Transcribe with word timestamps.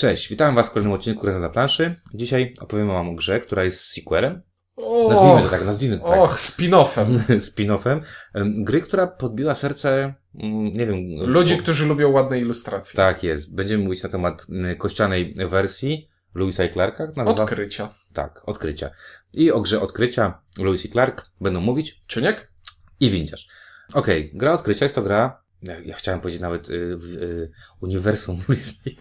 Cześć, 0.00 0.28
witam 0.28 0.54
Was 0.54 0.68
w 0.68 0.70
kolejnym 0.70 0.92
odcinku 0.92 1.26
Reza 1.26 1.38
na 1.38 1.48
planszy. 1.48 1.96
Dzisiaj 2.14 2.54
opowiem 2.60 2.88
Wam 2.88 3.08
o 3.08 3.14
grze, 3.14 3.40
która 3.40 3.64
jest 3.64 3.80
sequelem. 3.80 4.42
Och, 4.76 5.12
Nazwijmy 5.12 5.42
to 5.42 5.48
tak, 5.48 5.66
nazwijmy 5.66 5.98
to 5.98 6.08
tak. 6.08 6.18
och, 6.18 6.38
spin-offem. 6.38 7.18
Spin-offem. 7.50 8.00
Em, 8.34 8.64
Gry, 8.64 8.82
która 8.82 9.06
podbiła 9.06 9.54
serce, 9.54 10.14
mm, 10.34 10.64
nie 10.64 10.86
wiem... 10.86 10.96
Ludzi, 11.18 11.56
po- 11.56 11.62
którzy 11.62 11.86
lubią 11.86 12.10
ładne 12.10 12.38
ilustracje. 12.38 12.96
Tak 12.96 13.22
jest. 13.22 13.54
Będziemy 13.54 13.84
mówić 13.84 14.02
na 14.02 14.08
temat 14.08 14.46
mm, 14.50 14.76
kościanej 14.76 15.34
wersji 15.34 16.08
Louisa 16.34 16.64
i 16.64 16.72
Clarka. 16.72 17.06
Nazywa... 17.16 17.42
Odkrycia. 17.42 17.88
Tak, 18.12 18.42
odkrycia. 18.46 18.90
I 19.34 19.52
o 19.52 19.60
grze 19.60 19.80
odkrycia 19.80 20.42
Louis 20.58 20.84
i 20.84 20.90
Clark 20.90 21.30
będą 21.40 21.60
mówić 21.60 22.02
Czyniek? 22.06 22.52
i 23.00 23.10
windziarz. 23.10 23.48
Okej, 23.94 24.30
gra 24.34 24.52
odkrycia 24.52 24.84
jest 24.84 24.94
to 24.94 25.02
gra, 25.02 25.42
ja, 25.62 25.78
ja 25.78 25.94
chciałem 25.94 26.20
powiedzieć 26.20 26.42
nawet 26.42 26.70
y, 26.70 26.96
w 26.96 27.04
y, 27.04 27.50
uniwersum 27.80 28.40
Louisa 28.48 28.72
i. 28.86 28.96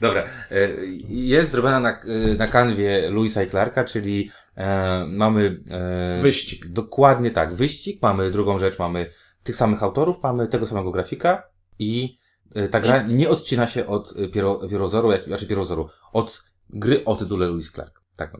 Dobra, 0.00 0.24
y, 0.52 0.88
jest 1.08 1.50
zrobiona 1.50 1.80
na, 1.80 2.00
y, 2.04 2.36
na 2.38 2.48
kanwie 2.48 3.10
Louisa 3.10 3.42
i 3.42 3.50
Clarka, 3.50 3.84
czyli 3.84 4.30
e, 4.56 5.04
mamy... 5.08 5.60
E, 5.70 6.20
Wyścig. 6.22 6.66
Dokładnie 6.66 7.30
tak, 7.30 7.54
wyścig, 7.54 8.02
mamy 8.02 8.30
drugą 8.30 8.58
rzecz, 8.58 8.78
mamy 8.78 9.10
tych 9.42 9.56
samych 9.56 9.82
autorów, 9.82 10.22
mamy 10.22 10.48
tego 10.48 10.66
samego 10.66 10.90
grafika 10.90 11.42
i 11.78 12.18
y, 12.56 12.68
ta 12.68 12.80
gra 12.80 13.02
nie 13.02 13.28
odcina 13.28 13.66
się 13.66 13.86
od 13.86 14.16
y, 14.16 14.28
piero, 14.28 14.68
pierozoru, 14.70 15.12
jak, 15.12 15.24
znaczy 15.24 15.46
pierozoru, 15.46 15.88
od 16.12 16.42
gry 16.70 17.04
o 17.04 17.16
tytule 17.16 17.46
Louis 17.46 17.72
Clark. 17.72 18.00
Tak. 18.16 18.32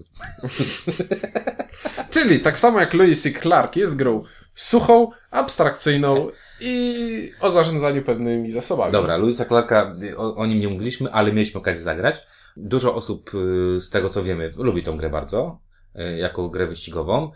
Czyli 2.10 2.40
tak 2.40 2.58
samo 2.58 2.80
jak 2.80 2.94
Lewis 2.94 3.26
i 3.26 3.34
Clark 3.34 3.76
jest 3.76 3.96
grą 3.96 4.24
suchą, 4.58 5.10
abstrakcyjną 5.30 6.28
i 6.60 7.32
o 7.40 7.50
zarządzaniu 7.50 8.02
pewnymi 8.02 8.50
zasobami. 8.50 8.92
Dobra, 8.92 9.16
Louisa 9.16 9.44
Clarka, 9.44 9.92
o, 10.16 10.34
o 10.36 10.46
nim 10.46 10.60
nie 10.60 10.68
mówiliśmy, 10.68 11.12
ale 11.12 11.32
mieliśmy 11.32 11.60
okazję 11.60 11.82
zagrać. 11.82 12.22
Dużo 12.56 12.94
osób, 12.94 13.30
y, 13.34 13.80
z 13.80 13.90
tego 13.90 14.08
co 14.08 14.22
wiemy, 14.22 14.54
lubi 14.56 14.82
tą 14.82 14.96
grę 14.96 15.10
bardzo, 15.10 15.60
y, 16.00 16.16
jako 16.16 16.48
grę 16.48 16.66
wyścigową. 16.66 17.30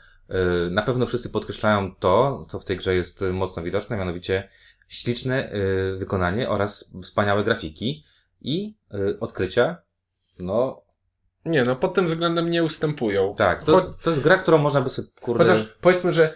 Y, 0.67 0.71
Na 0.71 0.83
pewno 0.83 1.07
wszyscy 1.07 1.31
podkreślają 1.31 1.95
to, 1.95 2.47
co 2.49 2.61
w 2.61 2.65
tej 2.65 2.77
grze 2.77 2.95
jest 2.95 3.25
mocno 3.33 3.63
widoczne, 3.63 3.97
mianowicie 3.97 4.49
śliczne 4.89 5.53
wykonanie 5.97 6.49
oraz 6.49 6.91
wspaniałe 7.03 7.45
grafiki 7.45 8.05
i 8.41 8.75
odkrycia. 9.21 9.77
No, 10.39 10.83
Nie, 11.45 11.65
no 11.65 11.77
pod 11.77 11.95
tym 11.95 12.07
względem 12.07 12.51
nie 12.51 12.65
ustępują. 12.65 13.35
tak, 13.37 13.63
to 13.63 13.73
jest, 13.73 14.03
to 14.03 14.11
jest 14.11 14.23
gra, 14.23 14.37
którą 14.37 14.59
można 14.59 14.81
by 14.81 14.91
sobie, 14.91 15.09
kurde... 15.21 15.45
Chociaż 15.45 15.77
powiedzmy, 15.81 16.13
że 16.13 16.35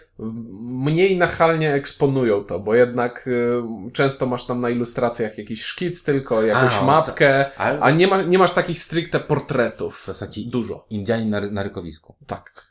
mniej 0.63 1.19
nachalnie 1.19 1.75
eksponują 1.75 2.45
to, 2.45 2.59
bo 2.61 2.75
jednak 2.75 3.27
y, 3.27 3.63
często 3.93 4.27
masz 4.27 4.47
tam 4.47 4.61
na 4.61 4.71
ilustracjach 4.71 5.39
jakiś 5.39 5.63
szkic 5.63 6.05
tylko, 6.05 6.43
jakąś 6.43 6.75
A, 6.79 6.85
mapkę, 6.85 7.59
ale- 7.59 7.81
a 7.81 7.91
nie, 7.91 8.07
ma, 8.07 8.23
nie 8.23 8.39
masz 8.39 8.53
takich 8.53 8.79
stricte 8.79 9.21
portretów. 9.21 10.03
To 10.07 10.11
jest 10.11 10.21
taki 10.21 10.47
Dużo. 10.47 10.87
Indianin 10.91 11.31
na, 11.31 11.41
na 11.41 11.63
rykowisku. 11.63 12.15
Tak. 12.27 12.67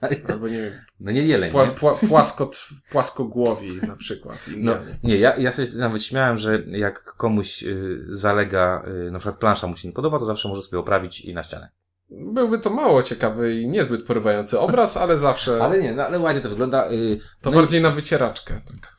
Albo 0.32 0.48
nie 0.48 0.58
wiem, 0.62 0.72
No 1.00 1.12
nie 1.12 1.22
jeleń, 1.22 1.52
pła, 1.52 1.66
nie? 1.66 1.70
pła, 1.72 1.94
płaskot, 2.08 2.56
płaskogłowi 2.90 3.80
na 3.88 3.96
przykład. 3.96 4.38
No, 4.56 4.74
nie, 5.02 5.16
ja, 5.18 5.36
ja 5.36 5.52
sobie 5.52 5.68
nawet 5.76 6.02
śmiałem, 6.02 6.38
że 6.38 6.62
jak 6.66 7.04
komuś 7.04 7.62
y, 7.62 7.98
zalega, 8.10 8.84
y, 9.06 9.10
na 9.10 9.18
przykład 9.18 9.38
plansza 9.38 9.66
mu 9.66 9.76
się 9.76 9.88
nie 9.88 9.94
podoba, 9.94 10.18
to 10.18 10.24
zawsze 10.24 10.48
może 10.48 10.62
sobie 10.62 10.78
oprawić 10.78 11.20
i 11.20 11.34
na 11.34 11.42
ścianę. 11.42 11.70
Byłby 12.10 12.58
to 12.58 12.70
mało 12.70 13.02
ciekawy 13.02 13.54
i 13.60 13.68
niezbyt 13.68 14.06
porywający 14.06 14.58
obraz, 14.58 14.96
ale 14.96 15.16
zawsze 15.16 15.58
Ale 15.64 15.82
nie, 15.82 15.94
no, 15.94 16.06
ale 16.06 16.18
ładnie 16.18 16.40
to 16.40 16.48
wygląda. 16.48 16.90
Y, 16.90 17.18
to 17.40 17.50
no 17.50 17.56
i- 17.56 17.60
bardziej 17.60 17.80
na 17.80 17.90
wycieraczkę. 17.90 18.60
Tak. 18.80 18.96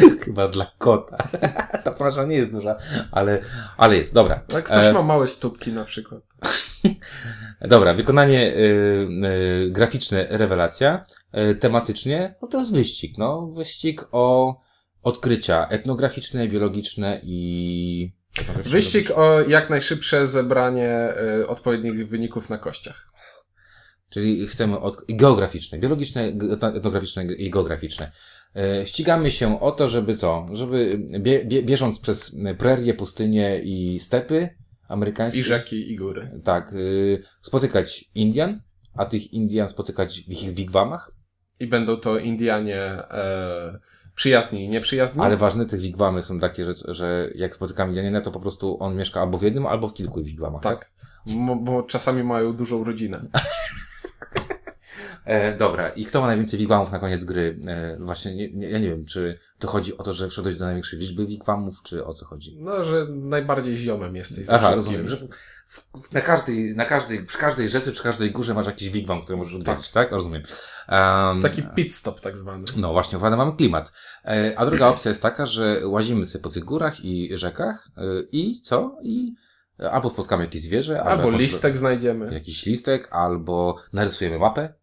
Chyba 0.24 0.48
dla 0.48 0.72
kota. 0.78 1.28
Ta 1.84 1.92
plansza 1.92 2.24
nie 2.24 2.36
jest 2.36 2.50
duża, 2.50 2.76
ale, 3.10 3.42
ale 3.76 3.96
jest, 3.96 4.14
dobra. 4.14 4.40
Jak 4.52 4.64
ktoś 4.64 4.84
E, 4.84 4.92
ma 4.92 5.02
małe 5.02 5.28
stópki 5.28 5.72
na 5.72 5.84
przykład. 5.84 6.22
Dobra, 7.60 7.94
wykonanie 7.94 8.54
y, 8.56 9.08
y, 9.66 9.70
graficzne, 9.70 10.26
rewelacja. 10.30 11.04
Y, 11.50 11.54
tematycznie, 11.54 12.34
no 12.42 12.48
to 12.48 12.58
jest 12.58 12.72
wyścig, 12.72 13.18
no. 13.18 13.46
Wyścig 13.46 14.04
o 14.12 14.56
odkrycia 15.02 15.66
etnograficzne, 15.68 16.48
biologiczne 16.48 17.20
i... 17.22 18.12
Wyścig 18.64 19.10
o 19.10 19.40
jak 19.40 19.70
najszybsze 19.70 20.26
zebranie 20.26 21.08
y, 21.40 21.48
odpowiednich 21.48 22.08
wyników 22.08 22.50
na 22.50 22.58
kościach. 22.58 23.12
Czyli 24.08 24.46
chcemy 24.46 24.78
od... 24.78 24.96
geograficzne, 25.08 25.78
biologiczne, 25.78 26.32
etnograficzne 26.74 27.24
i 27.24 27.50
geograficzne. 27.50 28.12
E, 28.56 28.86
Ścigamy 28.86 29.30
się 29.30 29.60
o 29.60 29.72
to, 29.72 29.88
żeby 29.88 30.16
co? 30.16 30.46
Żeby 30.52 30.98
bie, 31.20 31.44
bie, 31.44 31.62
bieżąc 31.62 32.00
przez 32.00 32.36
prerie, 32.58 32.94
pustynie 32.94 33.60
i 33.64 34.00
stepy 34.00 34.48
amerykańskie. 34.88 35.40
I 35.40 35.44
rzeki, 35.44 35.92
i 35.92 35.96
góry. 35.96 36.40
Tak, 36.44 36.72
y, 36.72 37.22
spotykać 37.40 38.04
Indian, 38.14 38.62
a 38.94 39.04
tych 39.04 39.32
Indian 39.32 39.68
spotykać 39.68 40.20
w 40.20 40.28
ich 40.28 40.50
wigwamach, 40.54 41.12
I 41.60 41.66
będą 41.66 41.96
to 41.96 42.18
Indianie 42.18 42.76
e, 42.82 43.78
przyjazni 44.14 44.64
i 44.64 44.68
nieprzyjazni. 44.68 45.22
ale 45.22 45.36
ważne, 45.36 45.66
tych 45.66 45.80
wigwamy 45.80 46.22
są 46.22 46.38
takie, 46.40 46.64
że, 46.64 46.74
że 46.88 47.30
jak 47.34 47.54
spotykamy 47.54 47.88
Indianina, 47.90 48.20
to 48.20 48.30
po 48.30 48.40
prostu 48.40 48.76
on 48.82 48.96
mieszka 48.96 49.20
albo 49.20 49.38
w 49.38 49.42
jednym, 49.42 49.66
albo 49.66 49.88
w 49.88 49.94
kilku 49.94 50.22
wigwamach. 50.22 50.62
Tak. 50.62 50.92
Bo, 51.26 51.56
bo 51.56 51.82
czasami 51.82 52.24
mają 52.24 52.52
dużą 52.52 52.84
rodzinę. 52.84 53.20
E, 55.24 55.56
dobra, 55.56 55.88
i 55.88 56.04
kto 56.04 56.20
ma 56.20 56.26
najwięcej 56.26 56.58
wigwamów 56.58 56.92
na 56.92 56.98
koniec 56.98 57.24
gry? 57.24 57.60
E, 57.68 57.96
właśnie, 58.00 58.36
nie, 58.36 58.52
nie, 58.52 58.70
ja 58.70 58.78
nie 58.78 58.88
wiem, 58.88 59.04
czy 59.04 59.38
to 59.58 59.68
chodzi 59.68 59.98
o 59.98 60.02
to, 60.02 60.12
że 60.12 60.28
wszedłeś 60.28 60.56
do 60.56 60.64
największej 60.64 60.98
liczby 60.98 61.26
wigwamów, 61.26 61.82
czy 61.84 62.04
o 62.04 62.12
co 62.14 62.26
chodzi? 62.26 62.56
No, 62.60 62.84
że 62.84 63.06
najbardziej 63.10 63.76
ziomem 63.76 64.16
jesteś 64.16 64.46
ze 64.46 64.54
Aha, 64.54 64.72
rozumiem, 64.76 65.08
że 65.08 65.16
w, 65.16 65.28
w, 65.76 66.12
na 66.12 66.20
każdej, 66.20 66.76
na 66.76 66.84
każdej, 66.84 67.24
przy 67.24 67.38
każdej 67.38 67.68
rzece, 67.68 67.92
przy 67.92 68.02
każdej 68.02 68.30
górze 68.30 68.54
masz 68.54 68.66
jakiś 68.66 68.90
wigwam, 68.90 69.22
który 69.22 69.36
możesz 69.36 69.54
odwiedzić, 69.54 69.90
tak? 69.90 70.12
Rozumiem. 70.12 70.42
Um, 70.88 71.42
Taki 71.42 71.62
pit 71.62 71.94
stop 71.94 72.20
tak 72.20 72.36
zwany. 72.36 72.64
No 72.76 72.92
właśnie, 72.92 73.18
prawda, 73.18 73.36
mamy 73.36 73.56
klimat. 73.56 73.92
E, 74.24 74.52
a 74.56 74.66
druga 74.66 74.86
opcja 74.86 75.08
jest 75.08 75.22
taka, 75.22 75.46
że 75.46 75.80
łazimy 75.84 76.26
sobie 76.26 76.42
po 76.42 76.50
tych 76.50 76.64
górach 76.64 77.04
i 77.04 77.30
rzekach 77.38 77.88
e, 77.96 78.02
i 78.32 78.60
co? 78.62 78.98
I 79.02 79.34
albo 79.90 80.10
spotkamy 80.10 80.44
jakieś 80.44 80.62
zwierzę, 80.62 81.02
Albo 81.02 81.24
jakąś- 81.24 81.40
listek 81.42 81.76
znajdziemy. 81.76 82.34
jakiś 82.34 82.66
listek, 82.66 83.08
albo 83.10 83.76
narysujemy 83.92 84.38
mapę, 84.38 84.74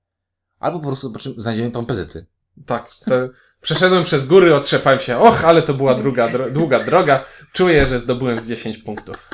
albo 0.59 0.79
po 0.79 0.87
prostu 0.87 1.07
zobaczymy, 1.07 1.35
znajdziemy 1.37 1.71
pampezety. 1.71 2.25
Tak. 2.65 2.89
To 3.05 3.15
przeszedłem 3.61 4.03
przez 4.03 4.25
góry, 4.25 4.55
otrzepałem 4.55 4.99
się. 4.99 5.17
Och, 5.17 5.45
ale 5.45 5.61
to 5.61 5.73
była 5.73 5.95
druga, 5.95 6.29
dro 6.29 6.49
długa 6.49 6.83
droga. 6.83 7.25
Czuję, 7.53 7.87
że 7.87 7.99
zdobyłem 7.99 8.39
z 8.39 8.47
10 8.47 8.77
punktów. 8.77 9.15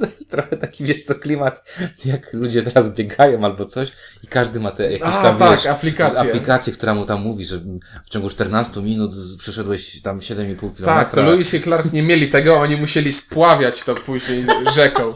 To 0.00 0.06
jest 0.06 0.30
trochę 0.30 0.56
taki, 0.56 0.84
wiesz 0.84 1.04
co, 1.04 1.14
klimat, 1.14 1.64
jak 2.04 2.32
ludzie 2.32 2.62
teraz 2.62 2.90
biegają 2.90 3.44
albo 3.44 3.64
coś 3.64 3.92
i 4.22 4.26
każdy 4.26 4.60
ma 4.60 4.70
te 4.70 4.92
jakieś 4.92 5.08
A, 5.08 5.22
tam, 5.22 5.38
tak, 5.38 5.50
wiesz, 5.50 5.66
aplikacje. 5.66 6.30
aplikację, 6.30 6.72
która 6.72 6.94
mu 6.94 7.04
tam 7.04 7.20
mówi, 7.20 7.44
że 7.44 7.58
w 8.04 8.10
ciągu 8.10 8.30
14 8.30 8.82
minut 8.82 9.14
przeszedłeś 9.38 10.02
tam 10.02 10.18
7,5 10.18 10.56
km. 10.56 10.84
Tak, 10.84 11.14
to 11.14 11.22
Lewis 11.22 11.54
i 11.54 11.60
Clark 11.60 11.92
nie 11.92 12.02
mieli 12.02 12.28
tego, 12.28 12.60
oni 12.60 12.76
musieli 12.76 13.12
spławiać 13.12 13.82
to 13.82 13.94
później 13.94 14.42
z 14.42 14.74
rzeką. 14.74 15.14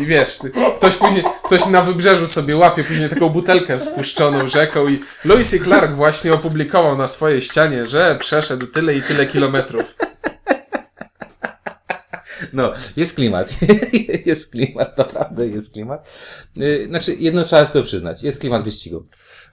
I 0.00 0.06
wiesz, 0.06 0.36
ty- 0.38 0.52
ktoś 0.76 0.96
później, 0.96 1.24
ktoś 1.44 1.66
na 1.66 1.82
wybrzeżu 1.82 2.26
sobie 2.26 2.56
łapie 2.56 2.84
później 2.84 3.08
taką 3.10 3.28
butelkę 3.28 3.80
spuszczoną 3.80 4.48
rzeką 4.48 4.88
i 4.88 5.00
Lewis 5.24 5.54
i 5.54 5.60
Clark 5.60 5.92
właśnie 5.92 6.32
opublikował 6.34 6.98
na 6.98 7.06
swojej 7.06 7.40
ścianie, 7.42 7.86
że 7.86 8.16
przeszedł 8.20 8.66
tyle 8.66 8.94
i 8.94 9.02
tyle 9.02 9.26
kilometrów. 9.26 9.94
No, 12.52 12.72
jest 12.96 13.14
klimat. 13.16 13.48
jest 14.26 14.50
klimat, 14.50 14.98
naprawdę 14.98 15.46
jest 15.46 15.72
klimat. 15.72 16.10
Yy, 16.56 16.86
Znaczy, 16.88 17.14
jedno 17.18 17.44
trzeba 17.44 17.64
to 17.64 17.82
przyznać. 17.82 18.22
Jest 18.22 18.40
klimat 18.40 18.64
wyścigu. 18.64 19.04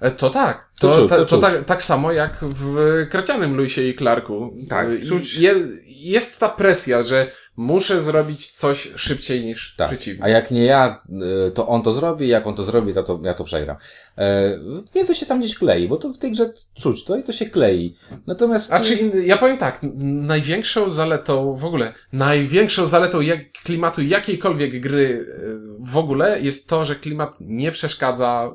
E, 0.02 0.12
To 0.12 0.30
tak. 0.30 0.70
To 0.80 0.90
To, 0.90 1.00
czuć, 1.00 1.10
to, 1.10 1.18
to 1.18 1.26
to, 1.26 1.38
tak, 1.38 1.66
tak 1.66 1.82
samo 1.82 2.12
jak 2.12 2.38
w 2.42 2.76
kracianym 3.10 3.58
Lewisie 3.58 3.82
i 3.82 3.96
Clarku. 3.96 4.54
Tak, 4.70 4.88
czuć. 5.10 5.36
Je, 5.38 5.56
jest 5.88 6.40
ta 6.40 6.50
presja, 6.50 7.04
że 7.04 7.32
muszę 7.60 8.02
zrobić 8.02 8.52
coś 8.52 8.90
szybciej 8.96 9.46
niż 9.46 9.76
Tak. 9.78 9.88
przeciwnik. 9.88 10.24
A 10.24 10.30
jak 10.30 10.52
nie 10.52 10.66
ja, 10.66 10.98
yy, 11.10 11.52
to 11.52 11.68
on 11.68 11.82
to 11.82 11.94
zrobi, 11.94 12.28
jak 12.28 12.48
on 12.48 12.56
to 12.56 12.64
zrobi, 12.64 12.94
to, 12.94 13.04
to 13.04 13.20
ja 13.24 13.34
to 13.34 13.44
przegram. 13.44 13.78
E, 14.18 14.60
Nie, 14.96 15.06
to 15.06 15.14
się 15.14 15.26
tam 15.26 15.40
gdzieś 15.40 15.56
klei, 15.56 15.88
bo 15.88 15.98
to 15.98 16.10
w 16.14 16.18
tej 16.18 16.32
grze 16.32 16.54
czuć 16.74 17.04
to 17.04 17.18
i 17.18 17.24
to 17.24 17.32
się 17.32 17.46
klei. 17.46 17.96
Natomiast... 18.28 18.74
A 18.74 18.80
czy 18.80 18.98
ja 19.26 19.38
powiem 19.38 19.58
tak, 19.58 19.80
największą 20.06 20.90
zaletą 20.90 21.54
w 21.56 21.66
ogóle, 21.66 21.94
największą 22.14 22.88
zaletą 22.88 23.22
jak, 23.22 23.52
klimatu 23.64 24.02
jakiejkolwiek 24.02 24.80
gry 24.80 25.26
e, 25.30 25.42
w 25.80 25.98
ogóle 25.98 26.42
jest 26.42 26.70
to, 26.70 26.86
że 26.86 26.96
klimat 26.96 27.38
nie 27.42 27.72
przeszkadza 27.72 28.52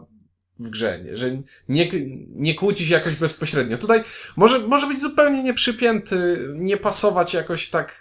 w 0.58 0.70
grze, 0.70 1.00
nie? 1.04 1.16
że 1.16 1.30
nie, 1.68 1.88
nie 2.28 2.54
kłóci 2.54 2.86
się 2.86 2.94
jakoś 2.94 3.14
bezpośrednio. 3.14 3.78
Tutaj 3.78 4.02
może, 4.36 4.58
może 4.58 4.86
być 4.86 5.00
zupełnie 5.00 5.42
nieprzypięty, 5.42 6.38
nie 6.54 6.76
pasować 6.76 7.34
jakoś 7.34 7.68
tak, 7.70 8.00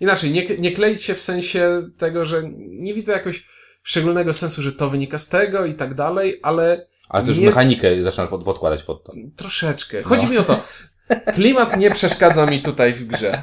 inaczej, 0.00 0.30
nie, 0.32 0.44
nie 0.58 0.72
kleić 0.72 1.02
się 1.02 1.14
w 1.14 1.20
sensie 1.20 1.88
tego, 1.96 2.24
że 2.24 2.42
nie 2.68 2.94
widzę 2.94 3.12
jakoś 3.12 3.44
szczególnego 3.82 4.32
sensu, 4.32 4.62
że 4.62 4.72
to 4.72 4.90
wynika 4.90 5.18
z 5.18 5.28
tego 5.28 5.66
i 5.66 5.74
tak 5.74 5.94
dalej, 5.94 6.40
ale 6.42 6.86
Ale 7.08 7.22
to 7.22 7.28
już 7.30 7.38
nie- 7.38 7.46
mechanikę 7.46 8.02
zaczyna 8.02 8.26
pod, 8.26 8.44
podkładać 8.44 8.82
pod 8.82 9.04
to. 9.04 9.12
troszeczkę. 9.36 10.02
Chodzi 10.02 10.26
No. 10.26 10.32
mi 10.32 10.38
o 10.38 10.42
to, 10.42 10.64
Klimat 11.34 11.76
nie 11.76 11.90
przeszkadza 11.90 12.46
mi 12.46 12.62
tutaj 12.62 12.92
w 12.94 13.04
grze. 13.04 13.42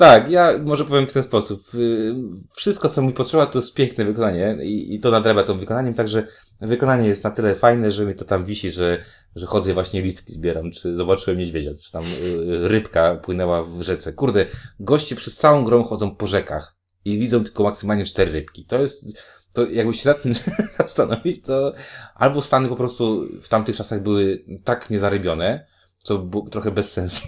Tak, 0.00 0.28
ja 0.28 0.52
może 0.64 0.84
powiem 0.84 1.06
w 1.06 1.12
ten 1.12 1.22
sposób. 1.22 1.74
Y, 1.74 2.14
Wszystko, 2.54 2.88
co 2.88 3.02
mi 3.02 3.12
potrzeba, 3.12 3.46
to 3.46 3.58
jest 3.58 3.74
piękne 3.74 4.04
wykonanie 4.04 4.56
i, 4.62 4.94
i 4.94 5.00
to 5.00 5.10
nadrabia 5.10 5.42
tym 5.42 5.60
wykonaniem, 5.60 5.94
także 5.94 6.26
wykonanie 6.60 7.08
jest 7.08 7.24
na 7.24 7.30
tyle 7.30 7.54
fajne, 7.54 7.90
że 7.90 8.06
mi 8.06 8.14
to 8.14 8.24
tam 8.24 8.44
wisi, 8.44 8.70
że, 8.70 9.04
że 9.36 9.46
chodzę 9.46 9.74
właśnie 9.74 10.02
listki 10.02 10.32
zbieram, 10.32 10.70
czy 10.70 10.96
zobaczyłem 10.96 11.38
niedźwiedzia, 11.38 11.70
czy 11.84 11.92
tam 11.92 12.04
y, 12.04 12.68
rybka 12.68 13.14
płynęła 13.14 13.62
w 13.62 13.82
rzece. 13.82 14.12
Kurde, 14.12 14.46
goście 14.80 15.16
przez 15.16 15.36
całą 15.36 15.64
grą 15.64 15.82
chodzą 15.82 16.16
po 16.16 16.26
rzekach 16.26 16.76
i 17.04 17.18
widzą 17.18 17.44
tylko 17.44 17.62
maksymalnie 17.62 18.04
cztery 18.04 18.32
rybki. 18.32 18.64
To 18.64 18.82
jest, 18.82 19.04
to 19.52 19.66
jakby 19.66 19.94
się 19.94 20.08
nad 20.08 20.22
tym 20.22 20.32
zastanowić, 20.78 21.42
to 21.42 21.74
albo 22.14 22.42
Stany 22.42 22.68
po 22.68 22.76
prostu 22.76 23.26
w 23.42 23.48
tamtych 23.48 23.76
czasach 23.76 24.02
były 24.02 24.44
tak 24.64 24.90
niezarybione, 24.90 25.66
co 26.02 26.18
było 26.18 26.48
trochę 26.50 26.70
bez 26.70 26.92
sensu. 26.92 27.26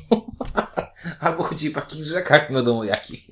Albo 1.21 1.43
chodzi 1.43 1.71
o 1.73 1.75
takich 1.81 2.05
rzekach, 2.05 2.51
nie 2.51 2.57
wiadomo 2.57 2.85
jakich. 2.85 3.29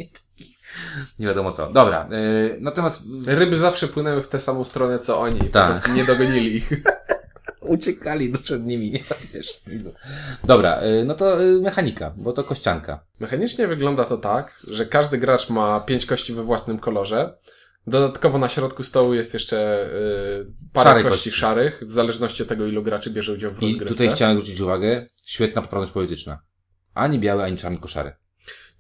Nie 1.19 1.27
wiadomo 1.27 1.53
co. 1.53 1.73
Dobra, 1.73 2.09
yy, 2.11 2.59
natomiast 2.61 3.03
Ryby 3.27 3.57
zawsze 3.57 3.89
płynęły 3.89 4.23
w 4.23 4.29
tę 4.29 4.41
samą 4.41 4.65
stronę, 4.65 4.99
co 4.99 5.21
oni. 5.21 5.39
Po 5.39 5.45
Tak. 5.47 5.65
prostu 5.67 5.93
nie 5.93 6.05
dogonili 6.05 6.57
ich. 6.57 6.71
uciekali 7.61 8.33
przed 8.33 8.67
nimi, 8.67 8.91
nie 8.91 9.01
wiesz. 9.35 9.61
Dobra, 10.45 10.85
yy, 10.85 11.05
no 11.05 11.15
to 11.15 11.41
yy, 11.41 11.61
mechanika, 11.61 12.13
bo 12.17 12.33
to 12.33 12.45
kościanka. 12.45 13.01
Mechanicznie 13.21 13.67
wygląda 13.67 14.05
to 14.05 14.17
tak, 14.17 14.61
że 14.71 14.87
każdy 14.87 15.19
gracz 15.19 15.51
ma 15.51 15.81
pięć 15.81 16.07
kości 16.07 16.35
we 16.35 16.43
własnym 16.43 16.79
kolorze. 16.79 17.35
Dodatkowo 17.87 18.39
na 18.39 18.49
środku 18.49 18.85
stołu 18.85 19.15
jest 19.15 19.35
jeszcze 19.35 19.87
y, 20.41 20.71
parę 20.73 20.91
Szare 20.91 21.03
kości, 21.03 21.17
kości. 21.17 21.31
szarych, 21.31 21.83
w 21.87 21.93
zależności 21.93 22.43
od 22.43 22.49
tego, 22.49 22.67
ilu 22.67 22.83
graczy 22.83 23.11
bierze 23.11 23.33
udział 23.33 23.51
w 23.51 23.63
I 23.63 23.67
rozgrywce. 23.67 23.95
tutaj 23.95 24.11
chciałem 24.17 24.37
zwrócić 24.37 24.61
uwagę, 24.61 25.07
świetna 25.25 25.63
poprawność 25.63 25.93
polityczna. 25.93 26.43
Ani 26.95 27.19
białe, 27.19 27.45
ani 27.45 27.57
czarne 27.57 27.79
koszary. 27.79 28.13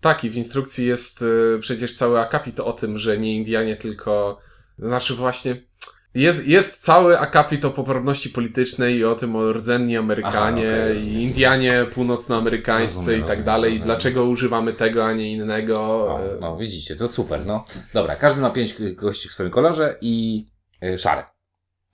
Tak, 0.00 0.24
i 0.24 0.30
w 0.30 0.36
instrukcji 0.36 0.86
jest 0.86 1.22
y, 1.22 1.58
przecież 1.60 1.94
cały 1.94 2.20
akapit 2.20 2.60
o 2.60 2.72
tym, 2.72 2.98
że 2.98 3.18
nie 3.18 3.36
Indianie, 3.36 3.76
tylko. 3.76 4.38
Znaczy 4.78 5.14
właśnie. 5.14 5.69
Jest, 6.14 6.46
jest 6.46 6.82
cały 6.82 7.18
akapit 7.18 7.64
o 7.64 7.70
poprawności 7.70 8.30
politycznej 8.30 8.96
i 8.96 9.04
o 9.04 9.14
tym 9.14 9.36
o 9.36 9.52
rdzenni 9.52 9.96
Amerykanie 9.96 10.74
Aha, 10.76 10.90
okej, 10.90 11.08
i 11.08 11.22
Indianie 11.22 11.86
północnoamerykańscy 11.94 13.16
i 13.16 13.20
tak 13.20 13.28
rozumiem, 13.28 13.44
dalej. 13.44 13.74
I 13.74 13.80
dlaczego 13.80 14.24
używamy 14.24 14.72
tego, 14.72 15.06
a 15.06 15.12
nie 15.12 15.32
innego. 15.32 16.18
No, 16.40 16.56
widzicie, 16.56 16.96
to 16.96 17.08
super, 17.08 17.46
no. 17.46 17.64
Dobra, 17.94 18.16
każdy 18.16 18.40
ma 18.40 18.50
pięć 18.50 18.76
kości 18.96 19.28
w 19.28 19.32
swoim 19.32 19.50
kolorze 19.50 19.96
i 20.00 20.46
yy, 20.82 20.98
szare. 20.98 21.24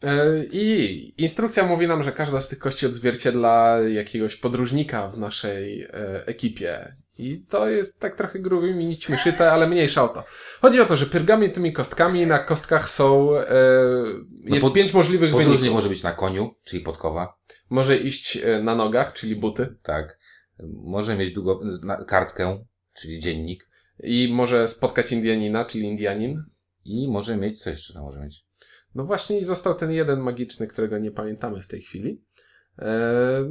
E, 0.02 0.44
I 0.52 1.22
instrukcja 1.22 1.66
mówi 1.66 1.86
nam, 1.86 2.02
że 2.02 2.12
każda 2.12 2.40
z 2.40 2.48
tych 2.48 2.58
kości 2.58 2.86
odzwierciedla 2.86 3.78
jakiegoś 3.88 4.36
podróżnika 4.36 5.08
w 5.08 5.18
naszej 5.18 5.82
e, 5.82 6.26
ekipie. 6.26 6.94
I 7.18 7.40
to 7.48 7.68
jest 7.68 8.00
tak 8.00 8.14
trochę 8.14 8.38
grubymi 8.38 8.86
nićmi 8.86 9.18
szyte, 9.18 9.52
ale 9.52 9.66
mniejsza 9.66 10.04
o 10.04 10.08
to. 10.08 10.24
Chodzi 10.60 10.80
o 10.80 10.86
to, 10.86 10.96
że 10.96 11.06
pyrgamy 11.06 11.48
tymi 11.48 11.72
kostkami, 11.72 12.26
na 12.26 12.38
kostkach 12.38 12.88
są, 12.88 13.36
e, 13.36 13.44
jest 14.44 14.64
pod- 14.64 14.72
pięć 14.74 14.94
możliwych 14.94 15.36
wyników. 15.36 15.70
może 15.70 15.88
być 15.88 16.02
na 16.02 16.12
koniu, 16.12 16.54
czyli 16.64 16.82
podkowa. 16.82 17.38
Może 17.70 17.96
iść 17.96 18.36
e, 18.36 18.62
na 18.62 18.74
nogach, 18.74 19.12
czyli 19.12 19.36
buty. 19.36 19.76
Tak. 19.82 20.18
Może 20.72 21.16
mieć 21.16 21.32
długo, 21.34 21.60
kartkę, 22.06 22.64
czyli 22.94 23.20
dziennik. 23.20 23.68
I 24.02 24.28
może 24.32 24.68
spotkać 24.68 25.12
Indianina, 25.12 25.64
czyli 25.64 25.84
Indianin. 25.84 26.42
I 26.84 27.08
może 27.08 27.36
mieć, 27.36 27.62
co 27.62 27.70
jeszcze 27.70 27.94
tam 27.94 28.02
może 28.02 28.20
mieć? 28.20 28.46
No 28.94 29.04
właśnie 29.04 29.38
i 29.38 29.44
został 29.44 29.74
ten 29.74 29.92
jeden 29.92 30.20
magiczny, 30.20 30.66
którego 30.66 30.98
nie 30.98 31.10
pamiętamy 31.10 31.62
w 31.62 31.66
tej 31.66 31.80
chwili. 31.80 32.24
E, 32.78 32.88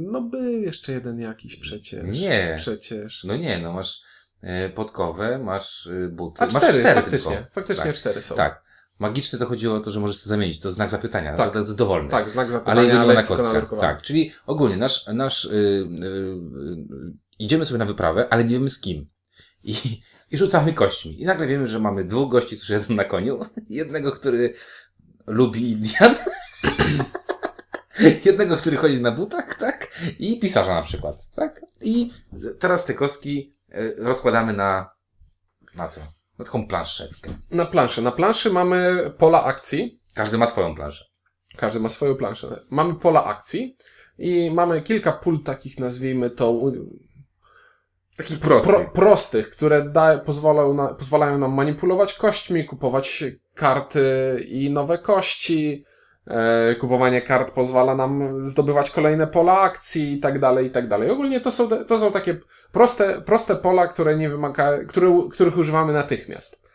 no 0.00 0.20
był 0.20 0.62
jeszcze 0.62 0.92
jeden 0.92 1.20
jakiś 1.20 1.56
przecież. 1.56 2.20
Nie. 2.20 2.54
Przecież. 2.56 3.24
No 3.24 3.36
nie, 3.36 3.58
no 3.58 3.72
masz 3.72 4.02
e, 4.42 4.70
podkowę, 4.70 5.38
masz 5.38 5.86
e, 5.86 6.08
buty. 6.08 6.42
A 6.42 6.44
masz 6.44 6.54
cztery, 6.54 6.80
cztery 6.80 6.94
faktycznie. 6.94 7.36
tylko. 7.36 7.50
Faktycznie 7.50 7.84
tak. 7.84 7.94
cztery 7.94 8.22
są. 8.22 8.34
Tak. 8.34 8.66
Magiczne 8.98 9.38
to 9.38 9.46
chodziło 9.46 9.74
o 9.74 9.80
to, 9.80 9.90
że 9.90 10.00
możesz 10.00 10.16
sobie 10.16 10.28
zamienić. 10.28 10.60
To 10.60 10.72
znak 10.72 10.90
zapytania. 10.90 11.34
Tak. 11.34 11.52
To 11.52 11.58
jest 11.58 11.76
dowolny. 11.76 12.08
Tak, 12.08 12.28
znak 12.28 12.44
Ale 12.44 12.52
zapytania, 12.52 12.80
ale, 12.80 12.98
ma 12.98 13.06
na 13.06 13.12
jest 13.12 13.22
tylko 13.22 13.34
kostkach. 13.34 13.54
nadrukowany. 13.54 13.88
Tak, 13.88 14.02
czyli 14.02 14.32
ogólnie 14.46 14.76
nasz, 14.76 15.06
nasz 15.06 15.44
y, 15.44 15.48
y, 15.48 15.54
y, 15.54 16.76
idziemy 17.38 17.64
sobie 17.64 17.78
na 17.78 17.84
wyprawę, 17.84 18.28
ale 18.30 18.44
nie 18.44 18.50
wiemy 18.50 18.68
z 18.68 18.80
kim. 18.80 19.06
I, 19.62 19.74
I 20.30 20.36
rzucamy 20.38 20.72
kośćmi. 20.72 21.20
I 21.20 21.24
nagle 21.24 21.46
wiemy, 21.46 21.66
że 21.66 21.78
mamy 21.78 22.04
dwóch 22.04 22.30
gości, 22.30 22.56
którzy 22.56 22.72
jadą 22.72 22.94
na 22.94 23.04
koniu. 23.04 23.40
Jednego, 23.68 24.12
który 24.12 24.54
lubi 25.26 25.70
Indian. 25.70 26.14
Jednego, 28.24 28.56
który 28.56 28.76
chodzi 28.76 29.02
na 29.02 29.10
butach, 29.10 29.54
tak? 29.54 29.88
I 30.18 30.40
pisarza 30.40 30.74
na 30.74 30.82
przykład, 30.82 31.16
tak? 31.36 31.60
I 31.80 32.10
teraz 32.58 32.84
te 32.84 32.94
kostki 32.94 33.52
y, 33.74 33.94
rozkładamy 33.98 34.52
na, 34.52 34.90
na 35.74 35.88
co? 35.88 36.00
Na 36.38 36.44
taką 36.44 36.66
planszetkę. 36.68 37.30
Na 37.50 37.66
planszy. 37.66 38.02
Na 38.02 38.12
planszy 38.12 38.50
mamy 38.50 39.10
pola 39.18 39.44
akcji. 39.44 40.00
Każdy 40.14 40.38
ma 40.38 40.46
swoją 40.46 40.74
planszę. 40.74 41.04
Każdy 41.56 41.80
ma 41.80 41.88
swoją 41.88 42.14
planszę. 42.14 42.60
Mamy 42.70 42.94
pola 42.94 43.24
akcji 43.24 43.76
i 44.18 44.50
mamy 44.54 44.82
kilka 44.82 45.12
pól 45.12 45.42
takich, 45.42 45.78
nazwijmy 45.78 46.30
to, 46.30 46.50
u- 46.50 46.72
Taki 48.16 48.36
prosty. 48.36 48.68
pro, 48.72 48.90
prostych, 48.90 49.48
które 49.50 49.82
da, 49.90 50.18
pozwalają, 50.18 50.74
na, 50.74 50.94
pozwalają 50.94 51.38
nam 51.38 51.52
manipulować 51.54 52.14
kośćmi, 52.14 52.64
kupować 52.64 53.24
karty 53.54 54.04
i 54.48 54.70
nowe 54.70 54.98
kości. 54.98 55.84
E, 56.26 56.74
kupowanie 56.74 57.22
kart 57.22 57.52
pozwala 57.52 57.94
nam 57.94 58.40
zdobywać 58.46 58.90
kolejne 58.90 59.26
pola 59.26 59.60
akcji 59.60 60.12
i 60.12 60.20
tak 60.20 60.38
dalej, 60.38 60.66
i 60.66 60.70
tak 60.70 60.88
dalej. 60.88 61.10
Ogólnie 61.10 61.40
to 61.40 61.50
są, 61.50 61.68
to 61.68 61.98
są 61.98 62.12
takie 62.12 62.40
proste, 62.72 63.22
proste 63.22 63.56
pola, 63.56 63.86
które 63.86 64.16
nie 64.16 64.28
wymaga, 64.28 64.84
które, 64.84 65.22
których 65.30 65.56
używamy 65.56 65.92
natychmiast. 65.92 66.70